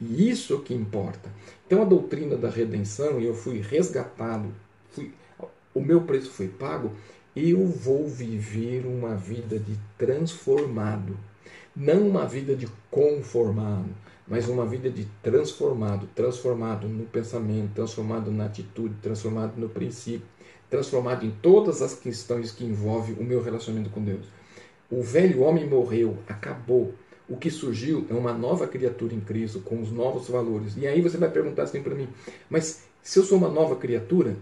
E 0.00 0.30
isso 0.30 0.54
é 0.54 0.58
que 0.58 0.72
importa. 0.72 1.28
Então 1.66 1.82
a 1.82 1.84
doutrina 1.84 2.36
da 2.36 2.48
redenção, 2.48 3.20
eu 3.20 3.34
fui 3.34 3.60
resgatado, 3.60 4.48
fui, 4.90 5.12
o 5.74 5.80
meu 5.80 6.02
preço 6.02 6.30
foi 6.30 6.46
pago, 6.46 6.92
eu 7.34 7.66
vou 7.66 8.06
viver 8.06 8.86
uma 8.86 9.16
vida 9.16 9.58
de 9.58 9.76
transformado. 9.98 11.16
Não 11.74 12.08
uma 12.08 12.26
vida 12.26 12.54
de 12.54 12.68
conformado, 12.90 13.88
mas 14.26 14.48
uma 14.48 14.66
vida 14.66 14.90
de 14.90 15.06
transformado, 15.22 16.08
transformado 16.14 16.88
no 16.88 17.04
pensamento, 17.04 17.74
transformado 17.74 18.30
na 18.30 18.46
atitude, 18.46 18.94
transformado 19.00 19.56
no 19.56 19.68
princípio, 19.68 20.26
transformado 20.70 21.26
em 21.26 21.30
todas 21.42 21.82
as 21.82 21.94
questões 21.94 22.52
que 22.52 22.64
envolvem 22.64 23.16
o 23.16 23.24
meu 23.24 23.42
relacionamento 23.42 23.90
com 23.90 24.02
Deus. 24.02 24.24
O 24.90 25.02
velho 25.02 25.42
homem 25.42 25.68
morreu, 25.68 26.16
acabou. 26.28 26.94
O 27.28 27.36
que 27.36 27.50
surgiu 27.50 28.06
é 28.08 28.14
uma 28.14 28.32
nova 28.32 28.66
criatura 28.66 29.14
em 29.14 29.20
Cristo, 29.20 29.60
com 29.60 29.80
os 29.80 29.92
novos 29.92 30.28
valores. 30.28 30.76
E 30.76 30.86
aí 30.86 31.00
você 31.00 31.16
vai 31.16 31.30
perguntar 31.30 31.64
assim 31.64 31.82
para 31.82 31.94
mim: 31.94 32.08
mas 32.48 32.84
se 33.02 33.18
eu 33.18 33.24
sou 33.24 33.38
uma 33.38 33.48
nova 33.48 33.76
criatura, 33.76 34.36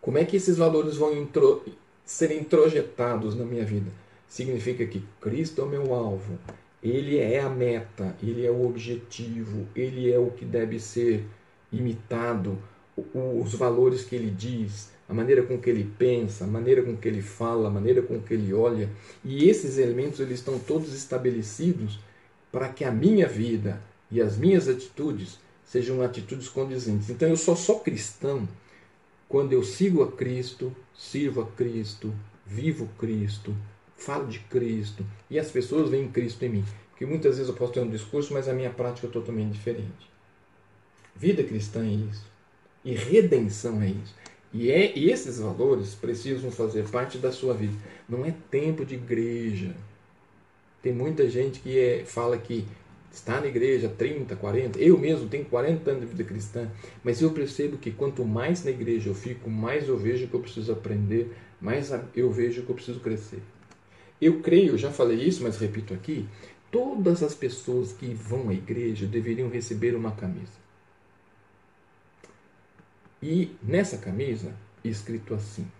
como 0.00 0.16
é 0.16 0.24
que 0.24 0.36
esses 0.36 0.56
valores 0.56 0.96
vão 0.96 1.16
intro, 1.16 1.62
ser 2.04 2.32
introjetados 2.32 3.34
na 3.34 3.44
minha 3.44 3.64
vida? 3.64 3.90
Significa 4.28 4.86
que 4.86 5.04
Cristo 5.20 5.60
é 5.60 5.64
o 5.64 5.68
meu 5.68 5.94
alvo, 5.94 6.38
Ele 6.82 7.18
é 7.18 7.40
a 7.40 7.50
meta, 7.50 8.16
Ele 8.22 8.46
é 8.46 8.50
o 8.50 8.64
objetivo, 8.64 9.66
Ele 9.74 10.10
é 10.10 10.18
o 10.18 10.30
que 10.30 10.44
deve 10.44 10.80
ser 10.80 11.26
imitado, 11.70 12.58
os 13.14 13.54
valores 13.54 14.04
que 14.04 14.16
Ele 14.16 14.30
diz, 14.30 14.90
a 15.10 15.12
maneira 15.12 15.42
com 15.42 15.58
que 15.58 15.68
Ele 15.68 15.90
pensa, 15.98 16.44
a 16.44 16.46
maneira 16.46 16.82
com 16.84 16.96
que 16.96 17.08
Ele 17.08 17.20
fala, 17.20 17.66
a 17.66 17.70
maneira 17.70 18.00
com 18.00 18.20
que 18.22 18.32
Ele 18.32 18.54
olha. 18.54 18.88
E 19.24 19.48
esses 19.48 19.76
elementos 19.76 20.20
eles 20.20 20.38
estão 20.38 20.56
todos 20.56 20.94
estabelecidos 20.94 21.98
para 22.52 22.68
que 22.68 22.84
a 22.84 22.92
minha 22.92 23.26
vida 23.26 23.82
e 24.08 24.20
as 24.22 24.38
minhas 24.38 24.68
atitudes 24.68 25.40
sejam 25.64 26.00
atitudes 26.00 26.48
condizentes. 26.48 27.10
Então 27.10 27.28
eu 27.28 27.36
só 27.36 27.56
sou 27.56 27.80
cristão 27.80 28.48
quando 29.28 29.52
eu 29.52 29.64
sigo 29.64 30.04
a 30.04 30.12
Cristo, 30.12 30.74
sirvo 30.94 31.40
a 31.40 31.46
Cristo, 31.46 32.14
vivo 32.46 32.88
Cristo, 32.96 33.52
falo 33.96 34.28
de 34.28 34.38
Cristo 34.38 35.04
e 35.28 35.40
as 35.40 35.50
pessoas 35.50 35.90
veem 35.90 36.08
Cristo 36.08 36.44
em 36.44 36.50
mim. 36.50 36.64
Porque 36.90 37.04
muitas 37.04 37.36
vezes 37.36 37.48
eu 37.48 37.56
posso 37.56 37.72
ter 37.72 37.80
um 37.80 37.90
discurso, 37.90 38.32
mas 38.32 38.48
a 38.48 38.52
minha 38.52 38.70
prática 38.70 39.08
é 39.08 39.10
totalmente 39.10 39.54
diferente. 39.54 40.08
Vida 41.16 41.42
cristã 41.42 41.84
é 41.84 41.90
isso. 41.90 42.30
E 42.84 42.94
redenção 42.94 43.82
é 43.82 43.88
isso. 43.88 44.19
E, 44.52 44.70
é, 44.70 44.96
e 44.98 45.10
esses 45.10 45.38
valores 45.38 45.94
precisam 45.94 46.50
fazer 46.50 46.88
parte 46.88 47.18
da 47.18 47.30
sua 47.30 47.54
vida. 47.54 47.74
Não 48.08 48.24
é 48.24 48.34
tempo 48.50 48.84
de 48.84 48.96
igreja. 48.96 49.74
Tem 50.82 50.92
muita 50.92 51.28
gente 51.28 51.60
que 51.60 51.78
é, 51.78 52.04
fala 52.04 52.36
que 52.36 52.66
está 53.12 53.40
na 53.40 53.46
igreja 53.46 53.88
30, 53.88 54.36
40, 54.36 54.78
eu 54.78 54.96
mesmo 54.96 55.28
tenho 55.28 55.44
40 55.44 55.90
anos 55.90 56.02
de 56.02 56.06
vida 56.08 56.24
cristã, 56.24 56.70
mas 57.02 57.20
eu 57.20 57.30
percebo 57.32 57.76
que 57.76 57.90
quanto 57.90 58.24
mais 58.24 58.64
na 58.64 58.70
igreja 58.70 59.10
eu 59.10 59.14
fico, 59.14 59.50
mais 59.50 59.88
eu 59.88 59.96
vejo 59.96 60.28
que 60.28 60.34
eu 60.34 60.40
preciso 60.40 60.72
aprender, 60.72 61.32
mais 61.60 61.92
eu 62.14 62.30
vejo 62.30 62.62
que 62.62 62.70
eu 62.70 62.74
preciso 62.74 63.00
crescer. 63.00 63.42
Eu 64.20 64.40
creio, 64.40 64.78
já 64.78 64.90
falei 64.90 65.18
isso, 65.18 65.42
mas 65.42 65.58
repito 65.58 65.92
aqui, 65.92 66.26
todas 66.70 67.22
as 67.22 67.34
pessoas 67.34 67.92
que 67.92 68.14
vão 68.14 68.48
à 68.48 68.54
igreja 68.54 69.06
deveriam 69.06 69.48
receber 69.48 69.94
uma 69.94 70.12
camisa. 70.12 70.59
E 73.22 73.54
nessa 73.62 73.98
camisa, 73.98 74.54
escrito 74.82 75.34
assim: 75.34 75.70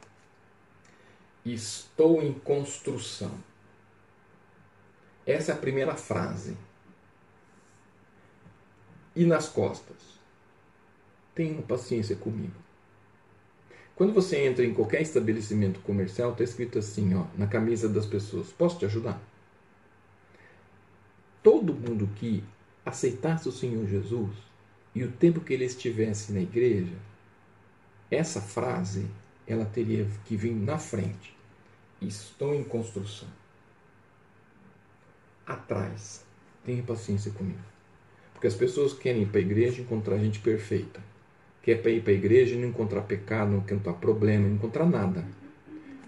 Estou 1.44 2.22
em 2.22 2.32
construção. 2.32 3.32
Essa 5.26 5.52
é 5.52 5.54
a 5.54 5.58
primeira 5.58 5.94
frase 5.96 6.56
e 9.14 9.24
nas 9.24 9.48
costas. 9.48 9.96
Tenha 11.34 11.62
paciência 11.62 12.16
comigo. 12.16 12.54
Quando 13.94 14.12
você 14.12 14.46
entra 14.46 14.64
em 14.64 14.72
qualquer 14.72 15.02
estabelecimento 15.02 15.80
comercial, 15.80 16.32
está 16.32 16.42
escrito 16.42 16.78
assim, 16.78 17.14
ó, 17.14 17.26
na 17.36 17.46
camisa 17.46 17.88
das 17.88 18.06
pessoas: 18.06 18.50
Posso 18.50 18.78
te 18.78 18.86
ajudar? 18.86 19.20
Todo 21.42 21.74
mundo 21.74 22.08
que 22.16 22.42
aceitasse 22.84 23.48
o 23.48 23.52
Senhor 23.52 23.86
Jesus 23.86 24.30
e 24.94 25.04
o 25.04 25.12
tempo 25.12 25.40
que 25.40 25.52
ele 25.52 25.64
estivesse 25.64 26.32
na 26.32 26.40
igreja, 26.40 26.96
essa 28.10 28.40
frase 28.40 29.06
ela 29.46 29.64
teria 29.64 30.06
que 30.24 30.36
vir 30.36 30.54
na 30.54 30.78
frente. 30.78 31.36
Estou 32.00 32.54
em 32.54 32.64
construção. 32.64 33.28
Atrás. 35.46 36.24
Tenha 36.64 36.82
paciência 36.82 37.30
comigo. 37.32 37.58
Porque 38.32 38.46
as 38.46 38.54
pessoas 38.54 38.92
querem 38.92 39.22
ir 39.22 39.26
para 39.26 39.38
a 39.38 39.42
igreja 39.42 39.78
e 39.78 39.82
encontrar 39.82 40.18
gente 40.18 40.38
perfeita. 40.38 41.00
Quer 41.62 41.86
ir 41.86 42.02
para 42.02 42.12
a 42.12 42.14
igreja 42.14 42.54
e 42.54 42.58
não 42.58 42.68
encontrar 42.68 43.02
pecado, 43.02 43.50
não 43.50 43.58
encontrar 43.58 43.94
problema, 43.94 44.48
não 44.48 44.54
encontrar 44.54 44.86
nada. 44.86 45.24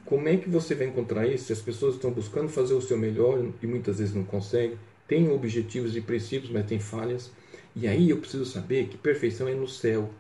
Como 0.05 0.29
é 0.29 0.37
que 0.37 0.49
você 0.49 0.75
vai 0.75 0.87
encontrar 0.87 1.27
isso 1.27 1.45
se 1.45 1.53
as 1.53 1.61
pessoas 1.61 1.95
estão 1.95 2.11
buscando 2.11 2.49
fazer 2.49 2.75
o 2.75 2.83
seu 2.83 2.97
melhor 2.97 3.45
e 3.63 3.67
muitas 3.67 3.99
vezes 3.99 4.15
não 4.15 4.25
conseguem? 4.25 4.79
Têm 5.07 5.31
objetivos 5.31 5.97
e 5.97 6.01
princípios, 6.01 6.51
mas 6.51 6.67
têm 6.67 6.79
falhas. 6.81 7.31
E 7.75 7.87
aí 7.87 8.11
eu 8.11 8.19
preciso 8.19 8.45
saber 8.45 8.89
que 8.89 8.97
perfeição 8.97 9.49
é 9.49 9.55
no 9.55 9.69
céu. 9.69 10.11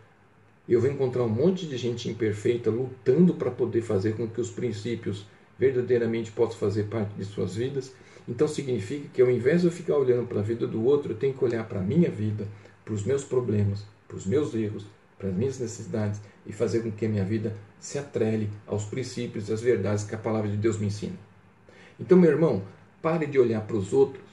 Eu 0.68 0.80
vou 0.80 0.90
encontrar 0.90 1.24
um 1.24 1.28
monte 1.28 1.66
de 1.66 1.76
gente 1.76 2.08
imperfeita 2.08 2.70
lutando 2.70 3.34
para 3.34 3.50
poder 3.50 3.82
fazer 3.82 4.16
com 4.16 4.28
que 4.28 4.40
os 4.40 4.50
princípios 4.50 5.26
verdadeiramente 5.58 6.30
possam 6.32 6.58
fazer 6.58 6.84
parte 6.84 7.14
de 7.14 7.24
suas 7.24 7.56
vidas 7.56 7.92
então 8.28 8.46
significa 8.46 9.08
que 9.12 9.20
ao 9.20 9.30
invés 9.30 9.62
de 9.62 9.66
eu 9.66 9.72
ficar 9.72 9.96
olhando 9.96 10.26
para 10.26 10.40
a 10.40 10.42
vida 10.42 10.66
do 10.66 10.84
outro, 10.84 11.12
eu 11.12 11.16
tenho 11.16 11.34
que 11.34 11.44
olhar 11.44 11.64
para 11.64 11.80
a 11.80 11.82
minha 11.82 12.10
vida, 12.10 12.46
para 12.84 12.94
os 12.94 13.04
meus 13.04 13.24
problemas, 13.24 13.84
para 14.06 14.16
os 14.16 14.26
meus 14.26 14.54
erros, 14.54 14.86
para 15.18 15.28
as 15.28 15.34
minhas 15.34 15.58
necessidades 15.58 16.20
e 16.46 16.52
fazer 16.52 16.80
com 16.80 16.90
que 16.90 17.06
a 17.06 17.08
minha 17.08 17.24
vida 17.24 17.56
se 17.80 17.98
atrele 17.98 18.48
aos 18.66 18.84
princípios 18.84 19.48
e 19.48 19.52
às 19.52 19.60
verdades 19.60 20.04
que 20.04 20.14
a 20.14 20.18
palavra 20.18 20.50
de 20.50 20.56
Deus 20.56 20.78
me 20.78 20.86
ensina. 20.86 21.16
Então, 21.98 22.18
meu 22.18 22.30
irmão, 22.30 22.62
pare 23.00 23.26
de 23.26 23.38
olhar 23.38 23.62
para 23.62 23.76
os 23.76 23.92
outros, 23.92 24.24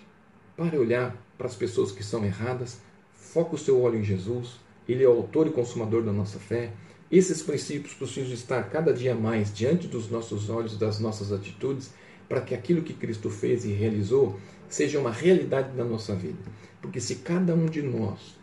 pare 0.56 0.72
de 0.72 0.78
olhar 0.78 1.16
para 1.38 1.48
as 1.48 1.56
pessoas 1.56 1.92
que 1.92 2.04
são 2.04 2.24
erradas, 2.26 2.80
foque 3.14 3.56
o 3.56 3.58
seu 3.58 3.80
olho 3.82 4.00
em 4.00 4.04
Jesus, 4.04 4.60
ele 4.92 5.04
é 5.04 5.08
o 5.08 5.12
autor 5.12 5.46
e 5.46 5.52
consumador 5.52 6.02
da 6.02 6.12
nossa 6.12 6.40
fé. 6.40 6.72
Esses 7.12 7.44
princípios 7.44 7.94
precisam 7.94 8.34
estar 8.34 8.64
cada 8.70 8.92
dia 8.92 9.14
mais 9.14 9.54
diante 9.54 9.88
dos 9.88 10.10
nossos 10.10 10.50
olhos, 10.50 10.78
das 10.78 11.00
nossas 11.00 11.32
atitudes, 11.32 11.94
para 12.28 12.42
que 12.42 12.56
aquilo 12.56 12.82
que 12.82 12.94
Cristo 12.94 13.30
fez 13.30 13.66
e 13.66 13.72
realizou 13.72 14.40
seja 14.68 15.00
uma 15.00 15.12
realidade 15.12 15.76
na 15.78 15.84
nossa 15.84 16.16
vida. 16.16 16.40
Porque 16.82 17.00
se 17.00 17.18
cada 17.18 17.54
um 17.54 17.68
de 17.68 17.84
nós 17.84 18.36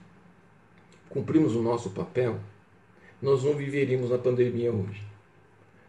cumprimos 1.09 1.57
o 1.57 1.63
nosso 1.63 1.91
papel, 1.91 2.39
nós 3.21 3.43
não 3.43 3.55
viveríamos 3.55 4.11
na 4.11 4.19
pandemia 4.19 4.71
hoje. 4.71 5.03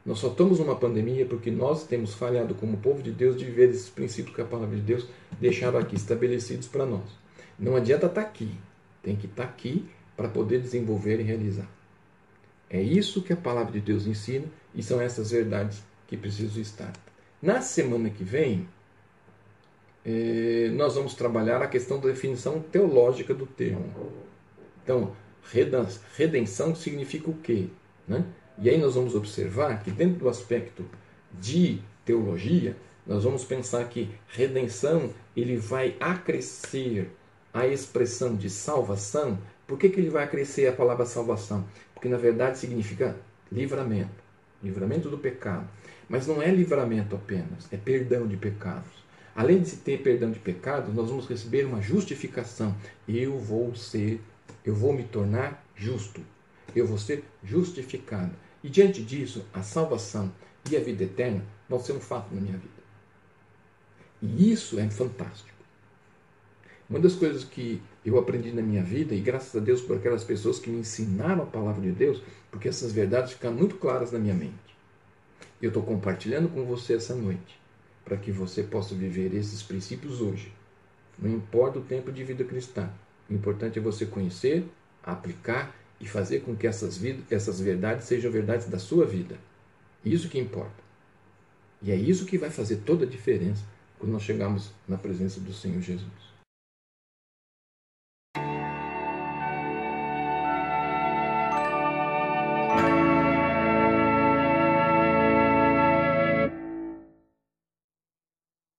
Nós 0.03 0.19
só 0.19 0.29
estamos 0.29 0.59
numa 0.59 0.75
pandemia 0.75 1.25
porque 1.25 1.51
nós 1.51 1.85
temos 1.85 2.13
falhado 2.13 2.55
como 2.55 2.77
povo 2.77 3.03
de 3.03 3.11
Deus 3.11 3.37
de 3.37 3.45
viver 3.45 3.69
esses 3.69 3.89
princípios 3.89 4.35
que 4.35 4.41
a 4.41 4.45
palavra 4.45 4.75
de 4.75 4.81
Deus 4.81 5.05
deixaram 5.39 5.77
aqui 5.77 5.95
estabelecidos 5.95 6.67
para 6.67 6.85
nós. 6.85 7.03
Não 7.59 7.75
adianta 7.75 8.05
estar 8.07 8.21
tá 8.21 8.27
aqui, 8.27 8.49
tem 9.03 9.15
que 9.15 9.25
estar 9.25 9.43
tá 9.43 9.49
aqui 9.49 9.85
para 10.17 10.27
poder 10.27 10.59
desenvolver 10.59 11.19
e 11.19 11.23
realizar. 11.23 11.69
É 12.69 12.81
isso 12.81 13.21
que 13.21 13.31
a 13.31 13.37
palavra 13.37 13.71
de 13.71 13.79
Deus 13.79 14.05
ensina 14.05 14.47
e 14.75 14.83
são 14.83 14.99
essas 14.99 15.31
verdades 15.31 15.81
que 16.07 16.17
precisam 16.17 16.61
estar. 16.61 16.91
Na 17.41 17.61
semana 17.61 18.09
que 18.09 18.23
vem, 18.23 18.67
eh, 20.03 20.69
nós 20.73 20.95
vamos 20.95 21.13
trabalhar 21.13 21.61
a 21.61 21.67
questão 21.67 21.99
da 21.99 22.09
definição 22.09 22.59
teológica 22.59 23.33
do 23.33 23.45
termo. 23.45 23.85
Então, 24.83 25.13
redenção 26.15 26.75
significa 26.75 27.29
o 27.29 27.35
quê? 27.35 27.67
Né? 28.07 28.25
E 28.59 28.69
aí 28.69 28.77
nós 28.77 28.95
vamos 28.95 29.15
observar 29.15 29.83
que 29.83 29.91
dentro 29.91 30.19
do 30.19 30.29
aspecto 30.29 30.83
de 31.39 31.79
teologia, 32.03 32.75
nós 33.05 33.23
vamos 33.23 33.43
pensar 33.45 33.87
que 33.87 34.09
redenção 34.27 35.13
ele 35.35 35.57
vai 35.57 35.95
acrescer 35.99 37.11
a 37.53 37.67
expressão 37.67 38.35
de 38.35 38.49
salvação. 38.49 39.37
Por 39.67 39.77
que, 39.77 39.89
que 39.89 39.99
ele 39.99 40.09
vai 40.09 40.23
acrescer 40.23 40.67
a 40.67 40.73
palavra 40.73 41.05
salvação? 41.05 41.67
Porque 41.93 42.07
na 42.07 42.17
verdade 42.17 42.57
significa 42.57 43.17
livramento, 43.51 44.23
livramento 44.63 45.09
do 45.09 45.17
pecado. 45.17 45.67
Mas 46.07 46.25
não 46.25 46.41
é 46.41 46.49
livramento 46.49 47.15
apenas, 47.15 47.71
é 47.71 47.75
perdão 47.77 48.25
de 48.25 48.37
pecados. 48.37 49.05
Além 49.35 49.61
de 49.61 49.75
ter 49.75 50.01
perdão 50.01 50.31
de 50.31 50.39
pecados, 50.39 50.93
nós 50.95 51.09
vamos 51.09 51.27
receber 51.27 51.65
uma 51.65 51.81
justificação. 51.81 52.75
Eu 53.07 53.37
vou 53.37 53.75
ser, 53.75 54.21
eu 54.65 54.73
vou 54.73 54.93
me 54.93 55.03
tornar 55.03 55.63
justo. 55.75 56.21
Eu 56.75 56.87
vou 56.87 56.97
ser 56.97 57.23
justificado. 57.43 58.31
E 58.63 58.69
diante 58.69 59.03
disso, 59.03 59.45
a 59.53 59.61
salvação 59.61 60.31
e 60.71 60.75
a 60.75 60.79
vida 60.79 61.03
eterna 61.03 61.43
vão 61.69 61.79
ser 61.79 61.93
um 61.93 61.99
fato 61.99 62.33
na 62.33 62.41
minha 62.41 62.57
vida. 62.57 62.77
E 64.21 64.51
isso 64.51 64.79
é 64.79 64.89
fantástico. 64.89 65.57
Uma 66.89 66.99
das 66.99 67.13
coisas 67.13 67.43
que 67.43 67.81
eu 68.07 68.17
aprendi 68.17 68.53
na 68.53 68.61
minha 68.61 68.81
vida, 68.81 69.13
e 69.13 69.19
graças 69.19 69.53
a 69.55 69.63
Deus 69.63 69.81
por 69.81 69.97
aquelas 69.97 70.23
pessoas 70.23 70.59
que 70.59 70.69
me 70.69 70.79
ensinaram 70.79 71.43
a 71.43 71.45
palavra 71.45 71.81
de 71.81 71.91
Deus, 71.91 72.21
porque 72.49 72.69
essas 72.69 72.91
verdades 72.93 73.33
ficam 73.33 73.51
muito 73.51 73.75
claras 73.75 74.13
na 74.13 74.19
minha 74.19 74.33
mente. 74.33 74.53
Eu 75.61 75.69
estou 75.69 75.83
compartilhando 75.83 76.47
com 76.47 76.63
você 76.63 76.93
essa 76.93 77.13
noite, 77.13 77.59
para 78.05 78.15
que 78.15 78.31
você 78.31 78.63
possa 78.63 78.95
viver 78.95 79.33
esses 79.33 79.61
princípios 79.61 80.21
hoje. 80.21 80.53
Não 81.19 81.29
importa 81.29 81.79
o 81.79 81.81
tempo 81.81 82.11
de 82.11 82.23
vida 82.23 82.45
cristã, 82.45 82.89
o 83.29 83.33
importante 83.33 83.77
é 83.77 83.81
você 83.81 84.05
conhecer, 84.05 84.65
aplicar 85.03 85.75
e 85.99 86.07
fazer 86.07 86.41
com 86.41 86.55
que 86.55 86.65
essas, 86.65 87.01
essas 87.29 87.59
verdades 87.59 88.05
sejam 88.05 88.31
verdades 88.31 88.69
da 88.69 88.79
sua 88.79 89.05
vida. 89.05 89.37
Isso 90.05 90.29
que 90.29 90.39
importa. 90.39 90.81
E 91.81 91.91
é 91.91 91.95
isso 91.95 92.25
que 92.25 92.37
vai 92.37 92.49
fazer 92.49 92.77
toda 92.77 93.03
a 93.05 93.09
diferença 93.09 93.63
quando 93.99 94.13
nós 94.13 94.23
chegarmos 94.23 94.71
na 94.87 94.97
presença 94.97 95.39
do 95.39 95.51
Senhor 95.51 95.81
Jesus. 95.81 96.26